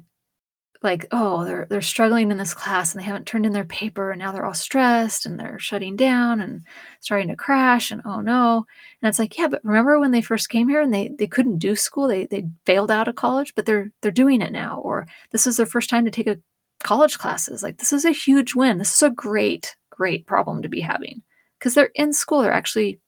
like, 0.82 1.06
oh, 1.10 1.44
they're 1.44 1.66
they're 1.68 1.82
struggling 1.82 2.30
in 2.30 2.38
this 2.38 2.54
class 2.54 2.92
and 2.92 3.00
they 3.00 3.06
haven't 3.06 3.26
turned 3.26 3.46
in 3.46 3.52
their 3.52 3.64
paper 3.64 4.10
and 4.10 4.18
now 4.18 4.32
they're 4.32 4.44
all 4.44 4.54
stressed 4.54 5.26
and 5.26 5.38
they're 5.38 5.58
shutting 5.58 5.96
down 5.96 6.40
and 6.40 6.62
starting 7.00 7.28
to 7.28 7.36
crash 7.36 7.90
and 7.90 8.02
oh 8.04 8.20
no. 8.20 8.64
And 9.02 9.08
it's 9.08 9.18
like, 9.18 9.38
yeah, 9.38 9.48
but 9.48 9.64
remember 9.64 9.98
when 9.98 10.10
they 10.10 10.22
first 10.22 10.48
came 10.48 10.68
here 10.68 10.80
and 10.80 10.92
they 10.92 11.08
they 11.18 11.26
couldn't 11.26 11.58
do 11.58 11.76
school, 11.76 12.08
they 12.08 12.26
they 12.26 12.46
failed 12.66 12.90
out 12.90 13.08
of 13.08 13.16
college, 13.16 13.54
but 13.54 13.66
they're 13.66 13.90
they're 14.02 14.10
doing 14.10 14.42
it 14.42 14.52
now. 14.52 14.80
Or 14.80 15.06
this 15.30 15.46
is 15.46 15.56
their 15.56 15.66
first 15.66 15.90
time 15.90 16.04
to 16.04 16.10
take 16.10 16.26
a 16.26 16.38
college 16.82 17.18
classes. 17.18 17.62
Like 17.62 17.78
this 17.78 17.92
is 17.92 18.04
a 18.04 18.12
huge 18.12 18.54
win. 18.54 18.78
This 18.78 18.94
is 18.94 19.02
a 19.02 19.10
great, 19.10 19.76
great 19.90 20.26
problem 20.26 20.62
to 20.62 20.68
be 20.68 20.80
having. 20.80 21.22
Because 21.58 21.74
they're 21.74 21.90
in 21.94 22.12
school, 22.12 22.42
they're 22.42 22.52
actually 22.52 23.00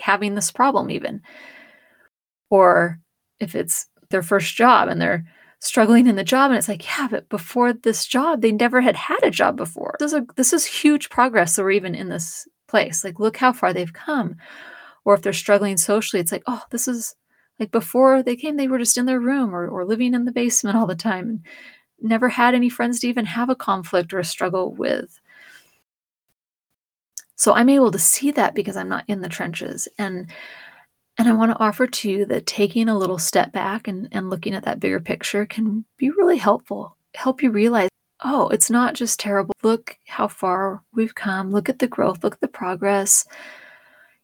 having 0.00 0.34
this 0.34 0.50
problem 0.50 0.90
even. 0.90 1.22
Or 2.50 2.98
if 3.40 3.54
it's 3.54 3.86
their 4.10 4.22
first 4.22 4.54
job 4.54 4.88
and 4.88 5.00
they're 5.00 5.24
struggling 5.62 6.08
in 6.08 6.16
the 6.16 6.24
job 6.24 6.50
and 6.50 6.58
it's 6.58 6.66
like 6.66 6.84
yeah 6.84 7.06
but 7.08 7.28
before 7.28 7.72
this 7.72 8.04
job 8.04 8.40
they 8.40 8.50
never 8.50 8.80
had 8.80 8.96
had 8.96 9.22
a 9.22 9.30
job 9.30 9.56
before. 9.56 9.94
This 10.00 10.12
is 10.12 10.18
a, 10.18 10.26
this 10.34 10.52
is 10.52 10.64
huge 10.64 11.08
progress 11.08 11.54
that 11.54 11.62
we're 11.62 11.70
even 11.70 11.94
in 11.94 12.08
this 12.08 12.48
place. 12.66 13.04
Like 13.04 13.20
look 13.20 13.36
how 13.36 13.52
far 13.52 13.72
they've 13.72 13.92
come. 13.92 14.34
Or 15.04 15.14
if 15.14 15.22
they're 15.22 15.32
struggling 15.32 15.76
socially 15.76 16.20
it's 16.20 16.32
like 16.32 16.42
oh 16.48 16.62
this 16.70 16.88
is 16.88 17.14
like 17.60 17.70
before 17.70 18.24
they 18.24 18.34
came 18.34 18.56
they 18.56 18.66
were 18.66 18.78
just 18.78 18.98
in 18.98 19.06
their 19.06 19.20
room 19.20 19.54
or, 19.54 19.68
or 19.68 19.84
living 19.84 20.14
in 20.14 20.24
the 20.24 20.32
basement 20.32 20.76
all 20.76 20.86
the 20.86 20.96
time 20.96 21.28
and 21.28 21.44
never 22.00 22.28
had 22.28 22.56
any 22.56 22.68
friends 22.68 22.98
to 23.00 23.08
even 23.08 23.24
have 23.24 23.48
a 23.48 23.54
conflict 23.54 24.12
or 24.12 24.18
a 24.18 24.24
struggle 24.24 24.74
with. 24.74 25.20
So 27.36 27.52
i'm 27.52 27.68
able 27.68 27.92
to 27.92 28.00
see 28.00 28.32
that 28.32 28.56
because 28.56 28.76
i'm 28.76 28.88
not 28.88 29.04
in 29.06 29.20
the 29.20 29.28
trenches. 29.28 29.86
And 29.96 30.28
and 31.22 31.30
I 31.30 31.34
want 31.34 31.52
to 31.52 31.62
offer 31.62 31.86
to 31.86 32.10
you 32.10 32.24
that 32.26 32.46
taking 32.46 32.88
a 32.88 32.98
little 32.98 33.16
step 33.16 33.52
back 33.52 33.86
and, 33.86 34.08
and 34.10 34.28
looking 34.28 34.54
at 34.54 34.64
that 34.64 34.80
bigger 34.80 34.98
picture 34.98 35.46
can 35.46 35.84
be 35.96 36.10
really 36.10 36.36
helpful. 36.36 36.96
Help 37.14 37.44
you 37.44 37.52
realize, 37.52 37.90
oh, 38.24 38.48
it's 38.48 38.70
not 38.70 38.94
just 38.94 39.20
terrible. 39.20 39.54
Look 39.62 39.96
how 40.08 40.26
far 40.26 40.82
we've 40.92 41.14
come. 41.14 41.52
Look 41.52 41.68
at 41.68 41.78
the 41.78 41.86
growth. 41.86 42.24
Look 42.24 42.34
at 42.34 42.40
the 42.40 42.48
progress. 42.48 43.24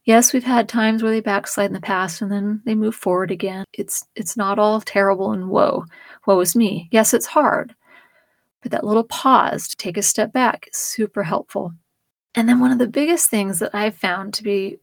Yes, 0.06 0.32
we've 0.32 0.42
had 0.42 0.68
times 0.68 1.00
where 1.00 1.12
they 1.12 1.20
backslide 1.20 1.66
in 1.66 1.72
the 1.72 1.80
past 1.80 2.20
and 2.20 2.32
then 2.32 2.62
they 2.64 2.74
move 2.74 2.96
forward 2.96 3.30
again. 3.30 3.64
It's 3.74 4.04
it's 4.16 4.36
not 4.36 4.58
all 4.58 4.80
terrible 4.80 5.30
and 5.30 5.50
woe. 5.50 5.84
Woe 6.26 6.40
is 6.40 6.56
me. 6.56 6.88
Yes, 6.90 7.14
it's 7.14 7.26
hard. 7.26 7.76
But 8.60 8.72
that 8.72 8.84
little 8.84 9.04
pause 9.04 9.68
to 9.68 9.76
take 9.76 9.96
a 9.96 10.02
step 10.02 10.32
back 10.32 10.66
is 10.72 10.76
super 10.76 11.22
helpful. 11.22 11.74
And 12.34 12.48
then 12.48 12.58
one 12.58 12.72
of 12.72 12.78
the 12.78 12.88
biggest 12.88 13.30
things 13.30 13.60
that 13.60 13.72
I've 13.72 13.94
found 13.94 14.34
to 14.34 14.42
be 14.42 14.80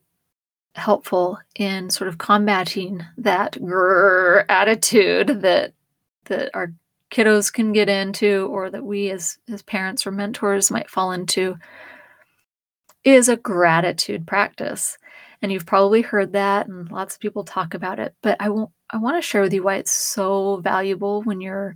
helpful 0.76 1.40
in 1.56 1.90
sort 1.90 2.08
of 2.08 2.18
combating 2.18 3.04
that 3.18 3.54
grrr 3.54 4.46
attitude 4.50 5.42
that 5.42 5.74
that 6.26 6.50
our 6.54 6.74
kiddos 7.12 7.52
can 7.52 7.72
get 7.72 7.88
into 7.88 8.48
or 8.52 8.70
that 8.70 8.84
we 8.84 9.10
as 9.10 9.38
as 9.52 9.62
parents 9.62 10.06
or 10.06 10.12
mentors 10.12 10.72
might 10.72 10.90
fall 10.90 11.12
into 11.12 11.56
is 13.04 13.30
a 13.30 13.38
gratitude 13.38 14.26
practice. 14.26 14.98
And 15.42 15.52
you've 15.52 15.68
probably 15.68 16.02
heard 16.02 16.34
that 16.34 16.68
and 16.68 16.90
lots 16.92 17.16
of 17.16 17.22
people 17.22 17.44
talk 17.44 17.74
about 17.74 18.00
it 18.00 18.16
but 18.22 18.36
i 18.40 18.50
won't 18.50 18.72
i 18.90 18.98
want 18.98 19.16
to 19.18 19.22
share 19.22 19.42
with 19.42 19.54
you 19.54 19.62
why 19.64 19.76
it's 19.76 19.92
so 19.92 20.58
valuable 20.58 21.22
when 21.22 21.40
you're 21.40 21.76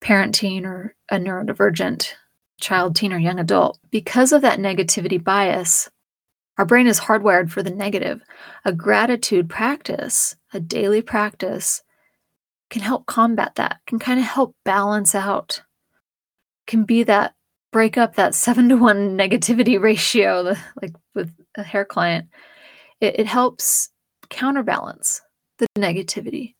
parenting 0.00 0.64
or 0.64 0.94
a 1.10 1.16
neurodivergent 1.16 2.12
child 2.60 2.96
teen 2.96 3.12
or 3.12 3.18
young 3.18 3.38
adult. 3.38 3.78
Because 3.90 4.32
of 4.32 4.42
that 4.42 4.58
negativity 4.58 5.22
bias 5.22 5.88
our 6.58 6.66
brain 6.66 6.88
is 6.88 7.00
hardwired 7.00 7.50
for 7.50 7.62
the 7.62 7.70
negative. 7.70 8.20
A 8.64 8.72
gratitude 8.72 9.48
practice, 9.48 10.36
a 10.52 10.60
daily 10.60 11.00
practice, 11.00 11.82
can 12.68 12.82
help 12.82 13.06
combat 13.06 13.54
that, 13.54 13.78
can 13.86 13.98
kind 13.98 14.18
of 14.18 14.26
help 14.26 14.54
balance 14.64 15.14
out, 15.14 15.62
can 16.66 16.84
be 16.84 17.04
that 17.04 17.34
break 17.70 17.96
up 17.96 18.16
that 18.16 18.34
seven 18.34 18.68
to 18.68 18.76
one 18.76 19.16
negativity 19.16 19.80
ratio, 19.80 20.54
like 20.82 20.94
with 21.14 21.32
a 21.56 21.62
hair 21.62 21.84
client. 21.84 22.28
It, 23.00 23.20
it 23.20 23.26
helps 23.26 23.90
counterbalance 24.28 25.22
the 25.58 25.66
negativity 25.78 26.54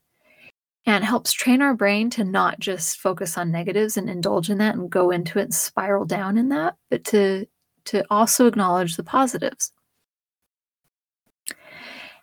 and 0.86 1.04
helps 1.04 1.32
train 1.32 1.60
our 1.60 1.74
brain 1.74 2.08
to 2.08 2.24
not 2.24 2.58
just 2.60 2.98
focus 2.98 3.36
on 3.36 3.50
negatives 3.50 3.96
and 3.96 4.08
indulge 4.08 4.48
in 4.48 4.58
that 4.58 4.74
and 4.74 4.88
go 4.88 5.10
into 5.10 5.38
it 5.38 5.42
and 5.42 5.54
spiral 5.54 6.04
down 6.04 6.38
in 6.38 6.48
that, 6.48 6.76
but 6.88 7.04
to 7.04 7.46
to 7.84 8.04
also 8.10 8.46
acknowledge 8.46 8.96
the 8.96 9.02
positives. 9.02 9.72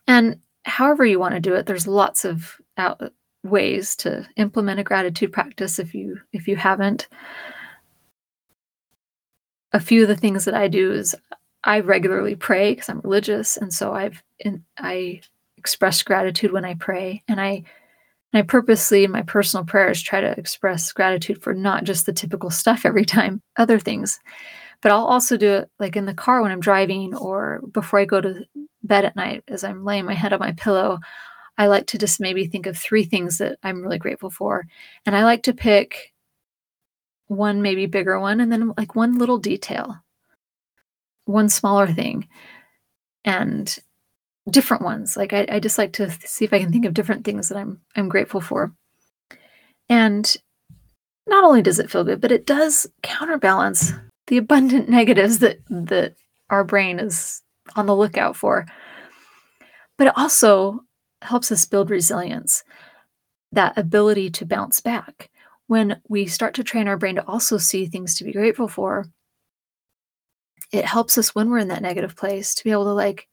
And 0.07 0.39
however 0.63 1.05
you 1.05 1.19
want 1.19 1.35
to 1.35 1.39
do 1.39 1.55
it, 1.55 1.65
there's 1.65 1.87
lots 1.87 2.25
of 2.25 2.57
out- 2.77 3.11
ways 3.43 3.95
to 3.95 4.27
implement 4.37 4.79
a 4.79 4.83
gratitude 4.83 5.31
practice 5.31 5.79
if 5.79 5.93
you 5.93 6.19
if 6.33 6.47
you 6.47 6.55
haven't. 6.55 7.07
A 9.71 9.79
few 9.79 10.03
of 10.03 10.07
the 10.07 10.15
things 10.15 10.45
that 10.45 10.53
I 10.55 10.67
do 10.67 10.91
is 10.91 11.15
I 11.63 11.79
regularly 11.79 12.35
pray 12.35 12.73
because 12.73 12.89
I'm 12.89 13.01
religious, 13.01 13.57
and 13.57 13.73
so 13.73 13.93
I've 13.93 14.23
in, 14.39 14.63
I 14.77 15.21
express 15.57 16.03
gratitude 16.03 16.51
when 16.51 16.65
I 16.65 16.75
pray, 16.75 17.23
and 17.27 17.39
I 17.39 17.63
and 18.33 18.39
I 18.39 18.41
purposely 18.41 19.03
in 19.03 19.11
my 19.11 19.21
personal 19.21 19.65
prayers 19.65 20.01
try 20.01 20.21
to 20.21 20.37
express 20.37 20.91
gratitude 20.91 21.41
for 21.41 21.53
not 21.53 21.83
just 21.83 22.05
the 22.05 22.13
typical 22.13 22.49
stuff 22.49 22.85
every 22.85 23.05
time, 23.05 23.41
other 23.57 23.79
things, 23.79 24.19
but 24.85 24.91
I'll 24.91 25.05
also 25.05 25.35
do 25.35 25.51
it 25.51 25.71
like 25.79 25.95
in 25.95 26.05
the 26.05 26.13
car 26.13 26.43
when 26.43 26.51
I'm 26.51 26.59
driving 26.59 27.15
or 27.15 27.59
before 27.71 27.97
I 27.97 28.05
go 28.05 28.21
to 28.21 28.45
bed 28.83 29.03
at 29.03 29.15
night 29.15 29.43
as 29.47 29.63
I'm 29.63 29.83
laying 29.83 30.05
my 30.05 30.13
head 30.13 30.31
on 30.31 30.37
my 30.37 30.51
pillow. 30.51 30.99
I 31.57 31.65
like 31.65 31.87
to 31.87 31.97
just 31.97 32.19
maybe 32.19 32.45
think 32.45 32.67
of 32.67 32.77
three 32.77 33.03
things 33.03 33.39
that 33.39 33.57
I'm 33.63 33.81
really 33.81 33.97
grateful 33.97 34.29
for, 34.29 34.67
and 35.07 35.15
I 35.15 35.23
like 35.23 35.41
to 35.43 35.55
pick 35.55 36.13
one 37.25 37.63
maybe 37.63 37.87
bigger 37.87 38.19
one 38.19 38.39
and 38.39 38.51
then 38.51 38.73
like 38.77 38.93
one 38.95 39.17
little 39.17 39.39
detail. 39.39 40.03
One 41.23 41.49
smaller 41.49 41.91
thing 41.91 42.27
and 43.23 43.75
different 44.51 44.83
ones. 44.83 45.17
Like 45.17 45.33
I, 45.33 45.47
I 45.49 45.59
just 45.59 45.79
like 45.79 45.93
to 45.93 46.11
see 46.27 46.45
if 46.45 46.53
i 46.53 46.59
can 46.59 46.71
think 46.71 46.85
of 46.85 46.93
different 46.93 47.25
things 47.25 47.49
that 47.49 47.57
i'm 47.57 47.81
i'm 47.95 48.07
grateful 48.07 48.39
for. 48.39 48.71
And 49.89 50.37
not 51.25 51.43
only 51.43 51.63
does 51.63 51.79
it 51.79 51.89
feel 51.89 52.03
good 52.03 52.21
but 52.21 52.31
it 52.31 52.45
does 52.45 52.85
counterbalance 53.01 53.91
the 54.27 54.37
abundant 54.37 54.89
negatives 54.99 55.39
that 55.39 55.59
that 55.69 56.15
our 56.49 56.63
brain 56.63 56.99
is 56.99 57.41
on 57.75 57.85
the 57.85 57.95
lookout 57.95 58.35
for 58.35 58.65
but 59.97 60.07
it 60.07 60.13
also 60.17 60.81
helps 61.21 61.51
us 61.51 61.65
build 61.65 61.89
resilience 61.89 62.63
that 63.51 63.77
ability 63.77 64.29
to 64.29 64.45
bounce 64.45 64.81
back 64.81 65.29
when 65.67 65.99
we 66.07 66.27
start 66.27 66.53
to 66.55 66.63
train 66.63 66.87
our 66.87 66.97
brain 66.97 67.15
to 67.15 67.25
also 67.25 67.57
see 67.57 67.87
things 67.87 68.15
to 68.15 68.23
be 68.23 68.31
grateful 68.31 68.67
for, 68.67 69.05
it 70.71 70.85
helps 70.85 71.17
us 71.17 71.33
when 71.33 71.49
we're 71.49 71.59
in 71.59 71.69
that 71.69 71.81
negative 71.81 72.15
place 72.15 72.53
to 72.55 72.63
be 72.63 72.71
able 72.71 72.85
to, 72.85 72.93
like, 72.93 73.27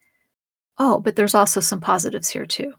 oh, 0.79 1.01
but 1.01 1.17
there's 1.17 1.35
also 1.35 1.61
some 1.61 1.81
positives 1.81 2.29
here 2.29 2.47
too. 2.47 2.73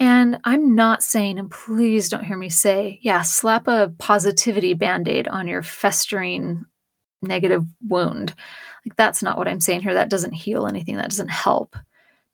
And 0.00 0.38
I'm 0.44 0.76
not 0.76 1.02
saying, 1.02 1.38
and 1.38 1.50
please 1.50 2.08
don't 2.08 2.24
hear 2.24 2.36
me 2.36 2.48
say, 2.48 3.00
yeah, 3.02 3.22
slap 3.22 3.66
a 3.66 3.92
positivity 3.98 4.74
band 4.74 5.08
aid 5.08 5.26
on 5.26 5.48
your 5.48 5.62
festering 5.62 6.64
negative 7.20 7.64
wound. 7.88 8.34
Like, 8.86 8.96
that's 8.96 9.22
not 9.24 9.36
what 9.36 9.48
I'm 9.48 9.60
saying 9.60 9.80
here. 9.82 9.94
That 9.94 10.10
doesn't 10.10 10.34
heal 10.34 10.66
anything, 10.66 10.96
that 10.96 11.10
doesn't 11.10 11.30
help 11.30 11.76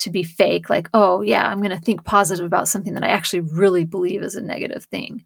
to 0.00 0.10
be 0.10 0.22
fake. 0.22 0.68
Like, 0.68 0.90
oh, 0.92 1.22
yeah, 1.22 1.48
I'm 1.48 1.62
going 1.62 1.70
to 1.70 1.82
think 1.82 2.04
positive 2.04 2.44
about 2.44 2.68
something 2.68 2.92
that 2.94 3.04
I 3.04 3.08
actually 3.08 3.40
really 3.40 3.84
believe 3.84 4.22
is 4.22 4.34
a 4.34 4.42
negative 4.42 4.84
thing. 4.84 5.24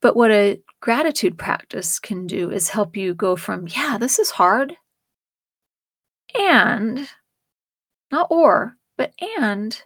But 0.00 0.16
what 0.16 0.30
a 0.30 0.60
gratitude 0.80 1.36
practice 1.36 1.98
can 1.98 2.26
do 2.26 2.50
is 2.50 2.68
help 2.68 2.96
you 2.96 3.14
go 3.14 3.36
from, 3.36 3.68
yeah, 3.68 3.98
this 3.98 4.18
is 4.18 4.30
hard, 4.30 4.76
and 6.34 7.08
not 8.10 8.28
or, 8.30 8.76
but 8.96 9.12
and 9.38 9.82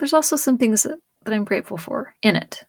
there's 0.00 0.12
also 0.12 0.34
some 0.34 0.58
things 0.58 0.82
that, 0.82 0.98
that 1.24 1.32
I'm 1.32 1.44
grateful 1.44 1.76
for 1.76 2.14
in 2.22 2.34
it. 2.34 2.64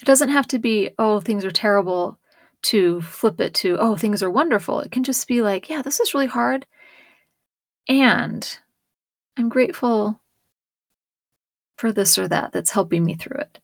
It 0.00 0.04
doesn't 0.04 0.28
have 0.28 0.46
to 0.48 0.60
be, 0.60 0.90
oh, 0.98 1.18
things 1.20 1.44
are 1.44 1.50
terrible 1.50 2.18
to 2.62 3.00
flip 3.00 3.40
it 3.40 3.54
to, 3.54 3.76
oh, 3.78 3.96
things 3.96 4.22
are 4.22 4.30
wonderful. 4.30 4.80
It 4.80 4.92
can 4.92 5.02
just 5.02 5.26
be 5.26 5.42
like, 5.42 5.68
yeah, 5.68 5.82
this 5.82 5.98
is 5.98 6.14
really 6.14 6.26
hard. 6.26 6.66
And 7.88 8.58
I'm 9.36 9.48
grateful 9.48 10.20
for 11.76 11.90
this 11.90 12.16
or 12.16 12.28
that 12.28 12.52
that's 12.52 12.70
helping 12.70 13.04
me 13.04 13.16
through 13.16 13.40
it 13.40 13.58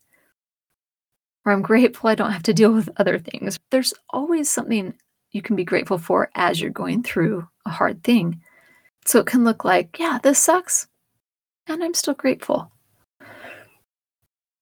or 1.44 1.52
I'm 1.52 1.62
grateful 1.62 2.09
I 2.09 2.14
don't 2.14 2.32
have 2.32 2.42
to 2.44 2.54
deal 2.54 2.73
with 2.73 2.90
other 2.97 3.18
things. 3.18 3.59
There's 3.71 3.94
always 4.11 4.49
something 4.49 4.94
you 5.32 5.42
can 5.42 5.56
be 5.56 5.64
grateful 5.64 5.99
for 5.99 6.30
as 6.35 6.61
you're 6.61 6.71
going 6.71 7.02
through 7.02 7.49
a 7.66 7.70
hard 7.70 8.05
thing. 8.05 8.40
So 9.05 9.18
it 9.18 9.27
can 9.27 9.44
look 9.44 9.64
like, 9.64 9.98
yeah, 9.98 10.18
this 10.22 10.38
sucks, 10.38 10.87
and 11.66 11.83
I'm 11.83 11.94
still 11.94 12.14
grateful. 12.14 12.72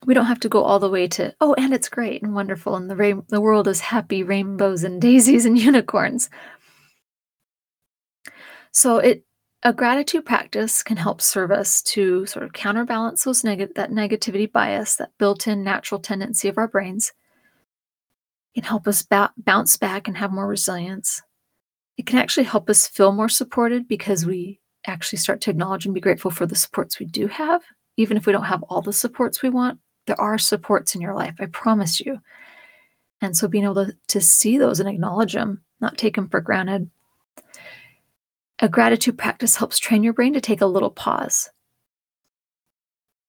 We 0.06 0.14
don't 0.14 0.26
have 0.26 0.40
to 0.40 0.48
go 0.48 0.62
all 0.62 0.78
the 0.78 0.88
way 0.88 1.08
to, 1.08 1.34
oh, 1.40 1.54
and 1.54 1.74
it's 1.74 1.88
great 1.88 2.22
and 2.22 2.34
wonderful, 2.34 2.74
and 2.76 2.90
the, 2.90 2.96
ra- 2.96 3.22
the 3.28 3.40
world 3.40 3.68
is 3.68 3.80
happy 3.80 4.22
rainbows 4.22 4.82
and 4.82 5.00
daisies 5.00 5.44
and 5.44 5.58
unicorns. 5.70 6.30
So 8.72 8.98
it 8.98 9.24
a 9.62 9.74
gratitude 9.74 10.24
practice 10.24 10.82
can 10.82 10.96
help 10.96 11.20
serve 11.20 11.50
us 11.50 11.82
to 11.82 12.24
sort 12.24 12.44
of 12.44 12.54
counterbalance 12.54 13.24
those 13.24 13.44
neg- 13.44 13.74
that 13.74 13.90
negativity 13.90 14.50
bias, 14.50 14.96
that 14.96 15.10
built-in 15.18 15.62
natural 15.62 16.00
tendency 16.00 16.48
of 16.48 16.56
our 16.56 16.68
brains. 16.68 17.12
It 18.54 18.64
help 18.64 18.88
us 18.88 19.02
ba- 19.02 19.32
bounce 19.36 19.76
back 19.76 20.08
and 20.08 20.16
have 20.16 20.32
more 20.32 20.48
resilience. 20.48 21.20
It 21.98 22.06
can 22.06 22.18
actually 22.18 22.44
help 22.44 22.70
us 22.70 22.86
feel 22.86 23.12
more 23.12 23.28
supported 23.28 23.86
because 23.86 24.24
we 24.24 24.59
actually 24.86 25.18
start 25.18 25.40
to 25.42 25.50
acknowledge 25.50 25.84
and 25.84 25.94
be 25.94 26.00
grateful 26.00 26.30
for 26.30 26.46
the 26.46 26.56
supports 26.56 26.98
we 26.98 27.06
do 27.06 27.26
have, 27.26 27.62
even 27.96 28.16
if 28.16 28.26
we 28.26 28.32
don't 28.32 28.44
have 28.44 28.62
all 28.64 28.82
the 28.82 28.92
supports 28.92 29.42
we 29.42 29.50
want. 29.50 29.78
There 30.06 30.20
are 30.20 30.38
supports 30.38 30.94
in 30.94 31.00
your 31.00 31.14
life, 31.14 31.34
I 31.38 31.46
promise 31.46 32.00
you. 32.00 32.20
And 33.20 33.36
so 33.36 33.48
being 33.48 33.64
able 33.64 33.86
to, 33.86 33.96
to 34.08 34.20
see 34.20 34.58
those 34.58 34.80
and 34.80 34.88
acknowledge 34.88 35.34
them, 35.34 35.62
not 35.80 35.98
take 35.98 36.16
them 36.16 36.28
for 36.28 36.40
granted, 36.40 36.90
a 38.58 38.68
gratitude 38.68 39.18
practice 39.18 39.56
helps 39.56 39.78
train 39.78 40.02
your 40.02 40.12
brain 40.12 40.32
to 40.34 40.40
take 40.40 40.60
a 40.60 40.66
little 40.66 40.90
pause 40.90 41.50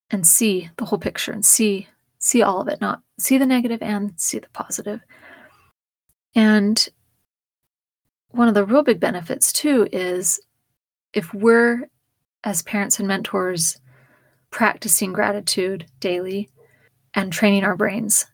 and 0.10 0.28
see 0.28 0.70
the 0.78 0.86
whole 0.86 1.00
picture 1.00 1.32
and 1.32 1.46
see 1.46 1.88
see 2.20 2.44
all 2.44 2.62
of 2.62 2.68
it, 2.68 2.80
not 2.80 3.02
see 3.18 3.40
the 3.40 3.46
negative 3.48 3.82
and 3.82 4.14
see 4.16 4.38
the 4.38 4.48
positive. 4.54 5.02
And 6.36 6.88
one 8.30 8.48
of 8.48 8.54
the 8.54 8.64
real 8.64 8.84
big 8.84 9.00
benefits 9.00 9.52
too 9.52 9.88
is 9.92 10.40
if 11.14 11.34
we're 11.34 11.90
as 12.44 12.62
parents 12.62 13.00
and 13.00 13.08
mentors 13.08 13.80
practicing 14.50 15.14
gratitude 15.14 15.86
daily 16.00 16.50
and 17.14 17.32
training 17.32 17.64
our 17.64 17.76
brains, 17.76 18.26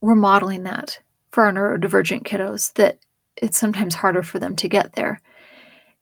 we're 0.00 0.14
modeling 0.14 0.64
that 0.64 1.00
for 1.30 1.44
our 1.44 1.52
neurodivergent 1.52 2.22
kiddos 2.22 2.72
that 2.74 2.98
it's 3.36 3.58
sometimes 3.58 3.94
harder 3.94 4.22
for 4.22 4.38
them 4.38 4.54
to 4.56 4.68
get 4.68 4.92
there. 4.92 5.20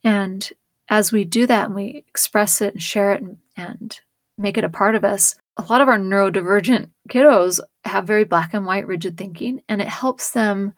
And 0.05 0.49
as 0.89 1.13
we 1.13 1.25
do 1.25 1.47
that 1.47 1.67
and 1.67 1.75
we 1.75 2.05
express 2.09 2.61
it 2.61 2.75
and 2.75 2.83
share 2.83 3.13
it 3.13 3.23
and, 3.23 3.39
and 3.57 4.01
make 4.37 4.59
it 4.59 4.65
a 4.65 4.69
part 4.69 4.95
of 4.95 5.05
us, 5.05 5.37
a 5.57 5.63
lot 5.63 5.81
of 5.81 5.89
our 5.89 5.99
neurodivergent 5.99 6.91
kiddos 7.09 7.61
have 7.85 8.07
very 8.07 8.25
black 8.25 8.55
and 8.55 8.67
white 8.67 8.87
rigid 8.87 9.17
thinking, 9.17 9.63
and 9.69 9.81
it 9.81 9.89
helps 9.89 10.31
them 10.33 10.75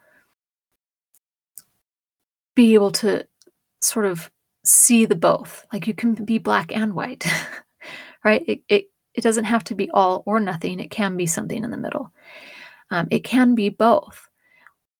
be 2.55 2.73
able 2.73 2.91
to 2.91 3.25
sort 3.85 4.05
of 4.05 4.31
see 4.63 5.05
the 5.05 5.15
both. 5.15 5.65
Like 5.71 5.87
you 5.87 5.93
can 5.93 6.13
be 6.13 6.37
black 6.37 6.75
and 6.75 6.93
white, 6.93 7.25
right? 8.25 8.43
It, 8.47 8.61
it, 8.67 8.89
it 9.13 9.21
doesn't 9.21 9.45
have 9.45 9.63
to 9.65 9.75
be 9.75 9.89
all 9.91 10.23
or 10.25 10.39
nothing, 10.39 10.79
it 10.79 10.91
can 10.91 11.15
be 11.17 11.25
something 11.25 11.63
in 11.63 11.71
the 11.71 11.77
middle. 11.77 12.11
Um, 12.91 13.07
it 13.11 13.23
can 13.23 13.55
be 13.55 13.69
both 13.69 14.29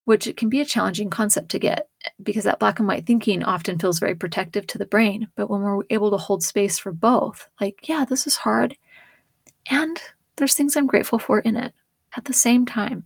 which 0.05 0.27
it 0.27 0.37
can 0.37 0.49
be 0.49 0.61
a 0.61 0.65
challenging 0.65 1.09
concept 1.09 1.49
to 1.49 1.59
get 1.59 1.89
because 2.23 2.43
that 2.43 2.59
black 2.59 2.79
and 2.79 2.87
white 2.87 3.05
thinking 3.05 3.43
often 3.43 3.77
feels 3.77 3.99
very 3.99 4.15
protective 4.15 4.65
to 4.67 4.77
the 4.77 4.85
brain. 4.85 5.27
But 5.35 5.49
when 5.49 5.61
we're 5.61 5.83
able 5.89 6.11
to 6.11 6.17
hold 6.17 6.43
space 6.43 6.77
for 6.77 6.91
both, 6.91 7.47
like, 7.59 7.89
yeah, 7.89 8.05
this 8.05 8.25
is 8.27 8.37
hard, 8.37 8.77
and 9.69 9.99
there's 10.37 10.53
things 10.53 10.75
I'm 10.75 10.87
grateful 10.87 11.19
for 11.19 11.39
in 11.39 11.57
it 11.57 11.73
at 12.15 12.25
the 12.25 12.33
same 12.33 12.65
time. 12.65 13.03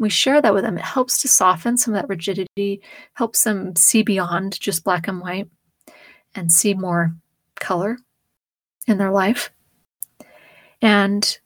We 0.00 0.08
share 0.08 0.40
that 0.40 0.54
with 0.54 0.64
them. 0.64 0.78
It 0.78 0.84
helps 0.84 1.20
to 1.20 1.28
soften 1.28 1.76
some 1.76 1.94
of 1.94 2.00
that 2.00 2.08
rigidity, 2.08 2.80
helps 3.12 3.44
them 3.44 3.76
see 3.76 4.02
beyond 4.02 4.58
just 4.58 4.82
black 4.82 5.06
and 5.06 5.20
white 5.20 5.48
and 6.34 6.50
see 6.50 6.72
more 6.72 7.14
color 7.56 7.98
in 8.86 8.96
their 8.96 9.10
life. 9.10 9.52
And 10.80 11.38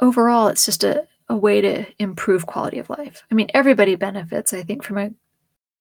overall, 0.00 0.48
it's 0.48 0.66
just 0.66 0.82
a, 0.82 1.06
a 1.28 1.36
way 1.36 1.60
to 1.60 1.86
improve 2.00 2.46
quality 2.46 2.80
of 2.80 2.90
life. 2.90 3.22
I 3.30 3.36
mean, 3.36 3.48
everybody 3.54 3.94
benefits, 3.94 4.52
I 4.52 4.64
think, 4.64 4.82
from 4.82 4.98
a, 4.98 5.10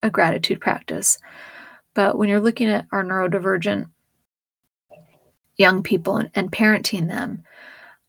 a 0.03 0.11
gratitude 0.11 0.61
practice. 0.61 1.17
But 1.95 2.15
when 2.15 2.29
you're 2.29 2.39
looking 2.39 2.69
at 2.69 2.85
our 2.91 3.03
neurodivergent 3.03 3.89
young 5.57 5.81
people 5.81 6.17
and, 6.17 6.29
and 6.35 6.51
parenting 6.51 7.07
them, 7.07 7.43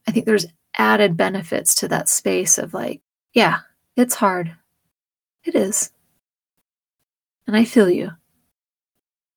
I 0.07 0.11
think 0.11 0.27
there's 0.27 0.45
added 0.77 1.17
benefits 1.17 1.75
to 1.77 1.89
that 1.89 2.09
space 2.09 2.59
of 2.59 2.75
like, 2.75 3.01
yeah, 3.33 3.61
it's 3.97 4.15
hard. 4.15 4.55
It 5.45 5.55
is. 5.55 5.91
And 7.47 7.57
I 7.57 7.65
feel 7.65 7.91
you. 7.91 8.11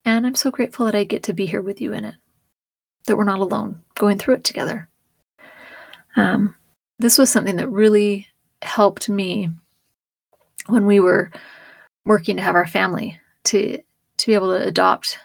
And 0.05 0.25
I'm 0.25 0.35
so 0.35 0.51
grateful 0.51 0.85
that 0.85 0.95
I 0.95 1.03
get 1.03 1.23
to 1.23 1.33
be 1.33 1.45
here 1.45 1.61
with 1.61 1.81
you 1.81 1.93
in 1.93 2.05
it, 2.05 2.15
that 3.07 3.17
we're 3.17 3.23
not 3.23 3.39
alone 3.39 3.81
going 3.95 4.19
through 4.19 4.35
it 4.35 4.43
together. 4.43 4.87
Um, 6.15 6.55
this 6.99 7.17
was 7.17 7.29
something 7.29 7.55
that 7.57 7.69
really 7.69 8.27
helped 8.61 9.09
me 9.09 9.49
when 10.67 10.85
we 10.85 10.99
were 10.99 11.31
working 12.05 12.37
to 12.37 12.41
have 12.41 12.55
our 12.55 12.67
family 12.67 13.19
to 13.45 13.79
to 14.17 14.27
be 14.27 14.33
able 14.33 14.57
to 14.57 14.65
adopt 14.65 15.19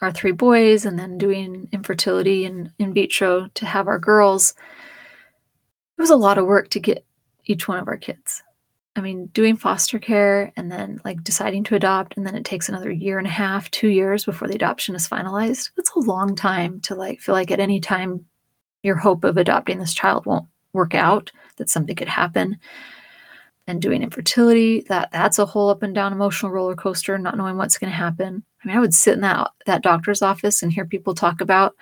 our 0.00 0.10
three 0.10 0.32
boys 0.32 0.86
and 0.86 0.98
then 0.98 1.18
doing 1.18 1.68
infertility 1.70 2.44
and 2.44 2.72
in 2.78 2.94
vitro 2.94 3.48
to 3.54 3.66
have 3.66 3.88
our 3.88 3.98
girls 3.98 4.54
it 5.98 6.00
was 6.00 6.10
a 6.10 6.16
lot 6.16 6.38
of 6.38 6.46
work 6.46 6.70
to 6.70 6.80
get 6.80 7.04
each 7.44 7.68
one 7.68 7.78
of 7.78 7.88
our 7.88 7.96
kids. 7.96 8.42
I 8.94 9.00
mean, 9.00 9.26
doing 9.26 9.56
foster 9.56 9.98
care 9.98 10.52
and 10.56 10.70
then 10.70 11.00
like 11.04 11.24
deciding 11.24 11.64
to 11.64 11.74
adopt, 11.74 12.16
and 12.16 12.26
then 12.26 12.34
it 12.34 12.44
takes 12.44 12.68
another 12.68 12.90
year 12.90 13.18
and 13.18 13.26
a 13.26 13.30
half, 13.30 13.70
two 13.70 13.88
years 13.88 14.24
before 14.24 14.48
the 14.48 14.54
adoption 14.54 14.94
is 14.94 15.08
finalized. 15.08 15.70
It's 15.78 15.92
a 15.96 16.00
long 16.00 16.36
time 16.36 16.80
to 16.82 16.94
like 16.94 17.20
feel 17.20 17.34
like 17.34 17.50
at 17.50 17.60
any 17.60 17.80
time 17.80 18.26
your 18.82 18.96
hope 18.96 19.24
of 19.24 19.36
adopting 19.38 19.78
this 19.78 19.94
child 19.94 20.26
won't 20.26 20.46
work 20.74 20.94
out, 20.94 21.30
that 21.56 21.70
something 21.70 21.96
could 21.96 22.08
happen. 22.08 22.58
And 23.68 23.80
doing 23.80 24.02
infertility, 24.02 24.84
that 24.88 25.10
that's 25.12 25.38
a 25.38 25.46
whole 25.46 25.70
up 25.70 25.84
and 25.84 25.94
down 25.94 26.12
emotional 26.12 26.50
roller 26.50 26.74
coaster, 26.74 27.16
not 27.16 27.36
knowing 27.36 27.56
what's 27.56 27.78
going 27.78 27.92
to 27.92 27.96
happen. 27.96 28.42
I 28.62 28.68
mean, 28.68 28.76
I 28.76 28.80
would 28.80 28.92
sit 28.92 29.14
in 29.14 29.20
that 29.20 29.52
that 29.66 29.82
doctor's 29.82 30.20
office 30.20 30.62
and 30.62 30.72
hear 30.72 30.84
people 30.84 31.14
talk 31.14 31.40
about 31.40 31.76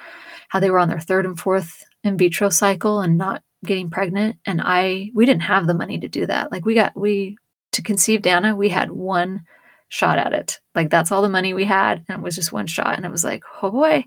how 0.49 0.61
they 0.61 0.70
were 0.70 0.79
on 0.79 0.90
their 0.90 1.01
third 1.01 1.25
and 1.25 1.40
fourth 1.40 1.83
in 2.05 2.18
vitro 2.18 2.51
cycle 2.51 3.01
and 3.01 3.16
not 3.16 3.42
getting 3.64 3.90
pregnant 3.90 4.37
and 4.46 4.61
i 4.62 5.11
we 5.14 5.27
didn't 5.27 5.42
have 5.42 5.66
the 5.66 5.75
money 5.75 5.99
to 5.99 6.09
do 6.09 6.27
that. 6.27 6.51
Like 6.51 6.64
we 6.64 6.75
got 6.75 6.96
we 6.96 7.37
to 7.73 7.83
conceive 7.83 8.23
dana 8.23 8.57
we 8.57 8.68
had 8.68 8.90
one 8.90 9.44
shot 9.88 10.18
at 10.18 10.33
it. 10.33 10.61
Like 10.75 10.88
that's 10.88 11.11
all 11.11 11.23
the 11.23 11.29
money 11.29 11.53
we 11.53 11.64
had 11.64 12.05
and 12.09 12.18
it 12.18 12.23
was 12.23 12.37
just 12.37 12.53
one 12.53 12.66
shot 12.66 12.96
and 12.96 13.05
it 13.05 13.11
was 13.11 13.25
like 13.25 13.42
oh 13.62 13.70
boy. 13.70 14.05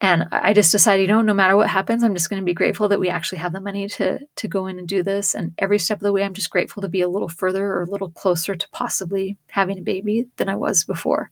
And 0.00 0.28
i 0.30 0.52
just 0.52 0.70
decided 0.72 1.02
you 1.02 1.08
know 1.08 1.22
no 1.22 1.34
matter 1.34 1.56
what 1.56 1.70
happens 1.70 2.04
i'm 2.04 2.14
just 2.14 2.28
going 2.28 2.40
to 2.40 2.44
be 2.46 2.54
grateful 2.54 2.88
that 2.88 3.00
we 3.00 3.08
actually 3.08 3.38
have 3.38 3.52
the 3.52 3.60
money 3.60 3.88
to 3.88 4.20
to 4.36 4.48
go 4.48 4.66
in 4.66 4.78
and 4.78 4.86
do 4.86 5.02
this. 5.02 5.34
And 5.34 5.52
every 5.58 5.78
step 5.78 5.98
of 5.98 6.02
the 6.02 6.12
way 6.12 6.22
i'm 6.22 6.34
just 6.34 6.50
grateful 6.50 6.82
to 6.82 6.88
be 6.88 7.00
a 7.00 7.08
little 7.08 7.28
further 7.28 7.66
or 7.66 7.82
a 7.82 7.90
little 7.90 8.10
closer 8.10 8.54
to 8.54 8.68
possibly 8.70 9.36
having 9.48 9.78
a 9.78 9.82
baby 9.82 10.28
than 10.36 10.48
i 10.48 10.54
was 10.54 10.84
before. 10.84 11.30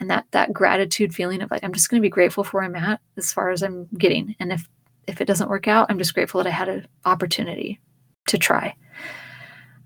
And 0.00 0.10
that 0.10 0.24
that 0.32 0.52
gratitude 0.52 1.14
feeling 1.14 1.42
of 1.42 1.50
like 1.50 1.62
i'm 1.62 1.74
just 1.74 1.88
going 1.88 2.00
to 2.00 2.06
be 2.06 2.10
grateful 2.10 2.42
for 2.42 2.58
where 2.58 2.66
i'm 2.66 2.74
at 2.74 3.00
as 3.16 3.32
far 3.32 3.50
as 3.50 3.62
i'm 3.62 3.86
getting. 3.98 4.34
And 4.40 4.52
if 4.52 4.66
if 5.06 5.20
it 5.20 5.26
doesn't 5.26 5.50
work 5.50 5.68
out, 5.68 5.86
I'm 5.88 5.98
just 5.98 6.14
grateful 6.14 6.42
that 6.42 6.48
I 6.48 6.52
had 6.52 6.68
an 6.68 6.86
opportunity 7.04 7.80
to 8.28 8.38
try. 8.38 8.74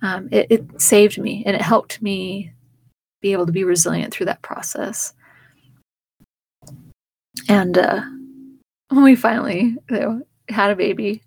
Um, 0.03 0.29
it, 0.31 0.47
it 0.51 0.81
saved 0.81 1.19
me 1.19 1.43
and 1.47 1.57
it 1.57 1.63
helped 1.63 2.03
me 2.03 2.53
be 3.23 3.33
able 3.33 3.47
to 3.47 3.53
be 3.53 3.65
resilient 3.65 4.13
through 4.13 4.27
that 4.27 4.43
process. 4.43 5.15
And 7.49 7.79
uh, 7.79 8.03
when 8.89 9.05
we 9.05 9.17
finally 9.17 9.77
you 9.91 9.99
know, 9.99 10.23
had 10.49 10.71
a 10.71 10.77
baby, 10.77 11.23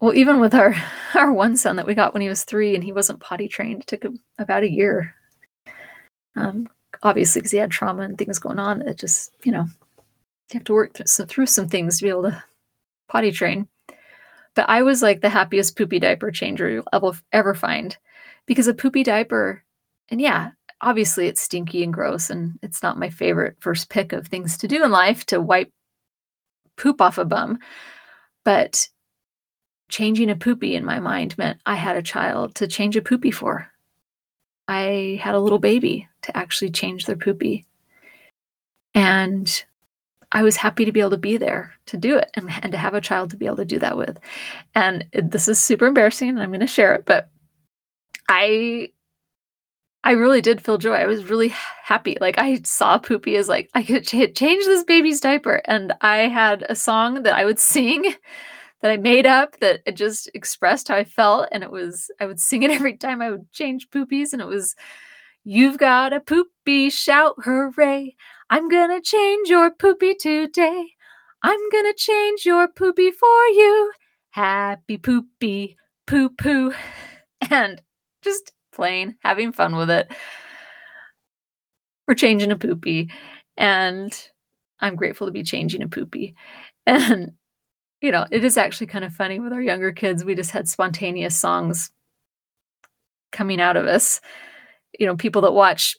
well, 0.00 0.14
even 0.14 0.40
with 0.40 0.54
our 0.54 0.74
our 1.14 1.32
one 1.32 1.56
son 1.56 1.76
that 1.76 1.86
we 1.86 1.94
got 1.94 2.12
when 2.12 2.22
he 2.22 2.28
was 2.28 2.44
three 2.44 2.74
and 2.74 2.84
he 2.84 2.92
wasn't 2.92 3.20
potty 3.20 3.48
trained, 3.48 3.82
it 3.82 3.86
took 3.86 4.04
him 4.04 4.20
about 4.38 4.62
a 4.62 4.70
year. 4.70 5.14
Um, 6.36 6.68
obviously, 7.02 7.40
because 7.40 7.52
he 7.52 7.58
had 7.58 7.70
trauma 7.70 8.02
and 8.02 8.16
things 8.16 8.38
going 8.38 8.58
on, 8.58 8.82
it 8.82 8.98
just 8.98 9.32
you 9.44 9.52
know 9.52 9.64
you 10.52 10.54
have 10.54 10.64
to 10.64 10.72
work 10.72 10.94
through, 10.94 11.06
so 11.06 11.24
through 11.24 11.46
some 11.46 11.68
things 11.68 11.98
to 11.98 12.04
be 12.04 12.10
able 12.10 12.22
to 12.22 12.42
potty 13.08 13.32
train. 13.32 13.68
But 14.54 14.68
I 14.68 14.82
was 14.82 15.02
like 15.02 15.20
the 15.20 15.28
happiest 15.28 15.76
poopy 15.76 15.98
diaper 15.98 16.30
changer 16.30 16.68
you'll 16.68 16.88
ever, 16.92 17.12
ever 17.32 17.54
find 17.54 17.96
because 18.46 18.66
a 18.66 18.74
poopy 18.74 19.02
diaper, 19.02 19.62
and 20.08 20.20
yeah, 20.20 20.50
obviously 20.80 21.26
it's 21.26 21.42
stinky 21.42 21.82
and 21.82 21.92
gross, 21.92 22.30
and 22.30 22.58
it's 22.62 22.82
not 22.82 22.98
my 22.98 23.10
favorite 23.10 23.56
first 23.60 23.88
pick 23.88 24.12
of 24.12 24.26
things 24.26 24.56
to 24.58 24.68
do 24.68 24.84
in 24.84 24.90
life 24.90 25.26
to 25.26 25.40
wipe 25.40 25.70
poop 26.76 27.00
off 27.00 27.18
a 27.18 27.24
bum. 27.24 27.58
But 28.44 28.88
changing 29.88 30.30
a 30.30 30.36
poopy 30.36 30.74
in 30.74 30.84
my 30.84 31.00
mind 31.00 31.36
meant 31.38 31.60
I 31.66 31.74
had 31.74 31.96
a 31.96 32.02
child 32.02 32.54
to 32.56 32.66
change 32.66 32.96
a 32.96 33.02
poopy 33.02 33.30
for. 33.30 33.68
I 34.66 35.18
had 35.22 35.34
a 35.34 35.40
little 35.40 35.58
baby 35.58 36.08
to 36.22 36.36
actually 36.36 36.70
change 36.70 37.06
their 37.06 37.16
poopy. 37.16 37.66
And 38.94 39.64
I 40.32 40.42
was 40.42 40.56
happy 40.56 40.84
to 40.84 40.92
be 40.92 41.00
able 41.00 41.10
to 41.10 41.16
be 41.16 41.36
there 41.36 41.72
to 41.86 41.96
do 41.96 42.16
it 42.16 42.30
and, 42.34 42.48
mm-hmm. 42.48 42.60
and 42.62 42.72
to 42.72 42.78
have 42.78 42.94
a 42.94 43.00
child 43.00 43.30
to 43.30 43.36
be 43.36 43.46
able 43.46 43.56
to 43.56 43.64
do 43.64 43.78
that 43.78 43.96
with. 43.96 44.18
And 44.74 45.06
this 45.12 45.48
is 45.48 45.58
super 45.58 45.86
embarrassing 45.86 46.28
and 46.28 46.40
I'm 46.40 46.50
going 46.50 46.60
to 46.60 46.66
share 46.66 46.94
it, 46.94 47.04
but 47.06 47.30
I 48.28 48.90
I 50.04 50.12
really 50.12 50.40
did 50.40 50.62
feel 50.62 50.78
joy. 50.78 50.94
I 50.94 51.06
was 51.06 51.28
really 51.28 51.48
happy. 51.48 52.16
Like 52.20 52.38
I 52.38 52.60
saw 52.62 52.98
Poopy 52.98 53.36
as 53.36 53.48
like 53.48 53.68
I 53.74 53.82
could 53.82 54.04
ch- 54.06 54.34
change 54.34 54.64
this 54.64 54.84
baby's 54.84 55.20
diaper 55.20 55.60
and 55.64 55.92
I 56.00 56.28
had 56.28 56.64
a 56.68 56.76
song 56.76 57.24
that 57.24 57.34
I 57.34 57.44
would 57.44 57.58
sing 57.74 58.14
that 58.80 58.92
I 58.92 58.96
made 58.96 59.26
up 59.26 59.58
that 59.58 59.80
it 59.86 59.96
just 59.96 60.30
expressed 60.34 60.88
how 60.88 60.94
I 60.94 61.04
felt 61.04 61.48
and 61.52 61.64
it 61.64 61.70
was 61.70 62.10
I 62.20 62.26
would 62.26 62.40
sing 62.40 62.62
it 62.62 62.70
every 62.70 62.96
time 62.96 63.20
I 63.20 63.30
would 63.30 63.50
change 63.52 63.90
poopies 63.90 64.32
and 64.32 64.40
it 64.40 64.46
was 64.46 64.76
you've 65.44 65.78
got 65.78 66.12
a 66.12 66.20
poopy 66.20 66.90
shout 66.90 67.34
hooray 67.42 68.14
I'm 68.50 68.68
gonna 68.68 69.00
change 69.00 69.48
your 69.48 69.70
poopy 69.70 70.14
today. 70.14 70.86
I'm 71.42 71.60
gonna 71.70 71.94
change 71.94 72.46
your 72.46 72.68
poopy 72.68 73.10
for 73.10 73.46
you. 73.48 73.92
Happy 74.30 74.98
poopy 74.98 75.76
poo 76.06 76.30
poo. 76.30 76.72
And 77.50 77.80
just 78.22 78.52
playing, 78.72 79.14
having 79.22 79.52
fun 79.52 79.76
with 79.76 79.90
it. 79.90 80.10
We're 82.08 82.14
changing 82.14 82.50
a 82.50 82.56
poopy. 82.56 83.10
And 83.56 84.12
I'm 84.80 84.96
grateful 84.96 85.28
to 85.28 85.32
be 85.32 85.44
changing 85.44 85.82
a 85.82 85.88
poopy. 85.88 86.34
And, 86.86 87.32
you 88.00 88.10
know, 88.10 88.26
it 88.30 88.44
is 88.44 88.56
actually 88.56 88.86
kind 88.86 89.04
of 89.04 89.12
funny 89.12 89.38
with 89.40 89.52
our 89.52 89.60
younger 89.60 89.92
kids. 89.92 90.24
We 90.24 90.34
just 90.34 90.52
had 90.52 90.66
spontaneous 90.68 91.36
songs 91.36 91.90
coming 93.30 93.60
out 93.60 93.76
of 93.76 93.86
us. 93.86 94.22
You 94.98 95.06
know, 95.06 95.16
people 95.16 95.42
that 95.42 95.52
watch 95.52 95.96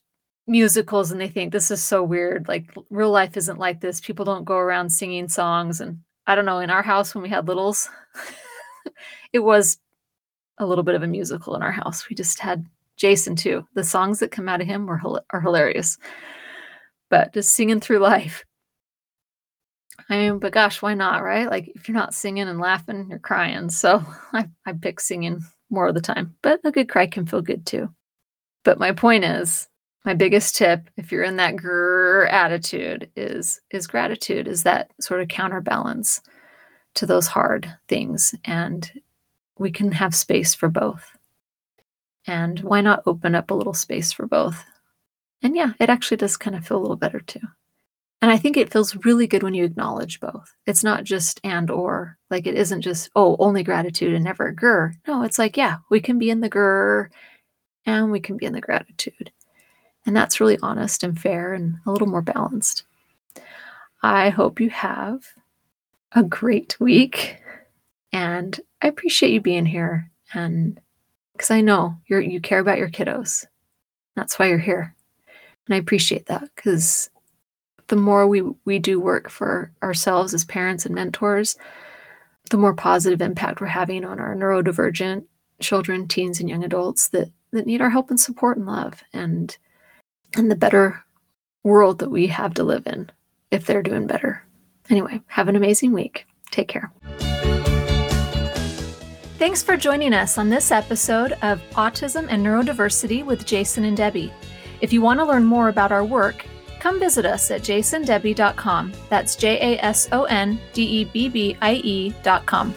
musicals 0.50 1.12
and 1.12 1.22
they 1.22 1.30
think 1.30 1.52
this 1.52 1.72
is 1.72 1.82
so 1.82 2.04
weird. 2.04 2.48
Like 2.48 2.70
real 2.90 3.12
life 3.12 3.38
isn't 3.38 3.60
like 3.60 3.80
this. 3.80 4.02
People 4.02 4.26
don't 4.26 4.44
go 4.44 4.58
around 4.58 4.90
singing 4.90 5.30
songs. 5.30 5.80
And 5.80 6.00
I 6.28 6.36
don't 6.36 6.46
know, 6.46 6.60
in 6.60 6.70
our 6.70 6.82
house 6.82 7.14
when 7.14 7.22
we 7.22 7.30
had 7.30 7.48
littles, 7.48 7.90
it 9.34 9.40
was 9.40 9.78
a 10.58 10.66
little 10.66 10.84
bit 10.84 10.96
of 10.96 11.04
a 11.04 11.08
musical 11.08 11.56
in 11.56 11.62
our 11.62 11.72
house. 11.72 12.10
We 12.10 12.16
just 12.16 12.40
had 12.40 12.66
Jason 12.98 13.36
too. 13.36 13.66
The 13.76 13.84
songs 13.84 14.20
that 14.20 14.32
come 14.32 14.50
out 14.50 14.62
of 14.62 14.68
him 14.68 14.86
were 14.86 15.02
are 15.30 15.42
hilarious. 15.42 15.98
But 17.10 17.34
just 17.34 17.54
singing 17.54 17.80
through 17.80 18.00
life. 18.00 18.44
I 20.10 20.18
mean, 20.18 20.40
but 20.40 20.54
gosh, 20.54 20.82
why 20.82 20.96
not, 20.96 21.24
right? 21.24 21.50
Like 21.50 21.72
if 21.76 21.88
you're 21.88 21.98
not 21.98 22.14
singing 22.16 22.48
and 22.48 22.60
laughing, 22.60 23.08
you're 23.10 23.20
crying. 23.20 23.70
So 23.70 24.04
I, 24.34 24.50
I 24.66 24.74
pick 24.74 25.00
singing 25.00 25.42
more 25.70 25.88
of 25.88 25.96
the 25.96 26.02
time. 26.02 26.36
But 26.42 26.60
a 26.64 26.72
good 26.72 26.90
cry 26.90 27.08
can 27.08 27.26
feel 27.26 27.42
good 27.42 27.66
too. 27.66 27.94
But 28.66 28.80
my 28.80 28.92
point 28.92 29.24
is, 29.24 29.69
my 30.06 30.14
biggest 30.14 30.56
tip 30.56 30.90
if 30.98 31.12
you're 31.12 31.24
in 31.24 31.36
that 31.38 31.56
grr 31.56 32.32
attitude 32.32 33.10
is 33.16 33.62
is 33.72 33.88
gratitude 33.88 34.48
is 34.48 34.64
that 34.64 34.92
sort 35.00 35.22
of 35.22 35.28
counterbalance 35.28 36.22
to 36.96 37.06
those 37.06 37.28
hard 37.28 37.74
things 37.88 38.34
and 38.46 38.92
we 39.58 39.72
can 39.72 39.92
have 39.92 40.16
space 40.16 40.56
for 40.56 40.70
both. 40.70 41.12
And 42.26 42.60
why 42.62 42.82
not 42.82 43.04
open 43.06 43.36
up 43.36 43.52
a 43.52 43.54
little 43.54 43.74
space 43.74 44.12
for 44.12 44.26
both? 44.26 44.64
And 45.42 45.56
yeah 45.56 45.74
it 45.80 45.90
actually 45.90 46.18
does 46.18 46.38
kind 46.38 46.56
of 46.56 46.66
feel 46.66 46.78
a 46.78 46.82
little 46.82 46.96
better 46.96 47.20
too. 47.20 47.42
And 48.22 48.32
i 48.32 48.38
think 48.38 48.58
it 48.58 48.72
feels 48.72 48.96
really 49.06 49.28
good 49.28 49.44
when 49.44 49.54
you 49.54 49.66
acknowledge 49.66 50.20
both. 50.20 50.56
It's 50.66 50.84
not 50.84 51.04
just 51.04 51.40
and 51.44 51.70
or 51.70 52.18
like 52.30 52.48
it 52.48 52.56
isn't 52.56 52.82
just 52.82 53.10
oh 53.16 53.36
only 53.40 53.64
gratitude 53.64 54.14
and 54.14 54.24
never 54.24 54.54
grr. 54.54 54.94
No 55.08 55.24
it's 55.24 55.40
like 55.40 55.58
yeah 55.58 55.78
we 55.90 56.00
can 56.00 56.20
be 56.20 56.30
in 56.30 56.42
the 56.42 56.50
grr 56.50 57.10
and 57.86 58.12
we 58.12 58.20
can 58.20 58.38
be 58.38 58.46
in 58.46 58.54
the 58.54 58.62
gratitude 58.62 59.32
and 60.06 60.16
that's 60.16 60.40
really 60.40 60.58
honest 60.62 61.04
and 61.04 61.20
fair 61.20 61.54
and 61.54 61.78
a 61.86 61.92
little 61.92 62.08
more 62.08 62.22
balanced. 62.22 62.84
I 64.02 64.30
hope 64.30 64.60
you 64.60 64.70
have 64.70 65.26
a 66.14 66.24
great 66.24 66.80
week. 66.80 67.38
And 68.12 68.60
I 68.82 68.88
appreciate 68.88 69.32
you 69.32 69.42
being 69.42 69.66
here. 69.66 70.10
And 70.34 70.80
because 71.34 71.52
I 71.52 71.62
know 71.62 71.96
you're 72.08 72.22
you 72.22 72.42
care 72.42 72.60
about 72.60 72.78
your 72.78 72.90
kiddos. 72.90 73.46
That's 74.16 74.40
why 74.40 74.48
you're 74.48 74.58
here. 74.58 74.96
And 75.68 75.76
I 75.76 75.78
appreciate 75.78 76.26
that 76.28 76.50
because 76.56 77.10
the 77.88 77.96
more 77.96 78.28
we, 78.28 78.42
we 78.66 78.80
do 78.80 79.00
work 79.00 79.30
for 79.30 79.72
ourselves 79.84 80.34
as 80.34 80.46
parents 80.46 80.86
and 80.86 80.96
mentors, 80.96 81.58
the 82.50 82.58
more 82.58 82.74
positive 82.74 83.22
impact 83.22 83.62
we're 83.62 83.68
having 83.68 84.04
on 84.04 84.20
our 84.20 84.36
neurodivergent 84.36 85.26
children, 85.60 86.08
teens, 86.08 86.40
and 86.40 86.50
young 86.50 86.64
adults 86.64 87.10
that, 87.10 87.30
that 87.52 87.66
need 87.66 87.82
our 87.82 87.90
help 87.90 88.10
and 88.10 88.20
support 88.20 88.58
and 88.58 88.66
love. 88.66 89.04
And 89.14 89.58
and 90.36 90.50
the 90.50 90.56
better 90.56 91.04
world 91.64 92.00
that 92.00 92.12
we 92.12 92.28
have 92.28 92.54
to 92.56 92.64
live 92.64 92.88
in 92.88 93.10
if 93.52 93.66
they're 93.66 93.84
doing 93.84 94.08
better. 94.08 94.44
Anyway, 94.90 95.22
have 95.28 95.48
an 95.48 95.56
amazing 95.56 95.94
week. 95.94 96.26
Take 96.52 96.68
care. 96.68 96.92
Thanks 99.38 99.64
for 99.64 99.78
joining 99.78 100.14
us 100.14 100.38
on 100.38 100.50
this 100.50 100.72
episode 100.72 101.32
of 101.42 101.62
Autism 101.72 102.28
and 102.30 102.46
Neurodiversity 102.46 103.24
with 103.24 103.46
Jason 103.46 103.86
and 103.86 103.96
Debbie. 103.96 104.34
If 104.82 104.92
you 104.92 105.02
want 105.02 105.20
to 105.20 105.26
learn 105.26 105.46
more 105.46 105.70
about 105.70 105.92
our 105.92 106.04
work, 106.04 106.46
come 106.80 107.00
visit 107.00 107.26
us 107.26 107.50
at 107.52 107.62
jasondebbie.com. 107.62 108.92
That's 109.10 109.36
J 109.36 109.76
A 109.76 109.84
S 109.84 110.10
O 110.12 110.24
N 110.26 110.60
D 110.74 110.84
E 110.84 111.06
B 111.06 111.30
B 111.30 111.58
I 111.62 111.76
E.com. 111.76 112.74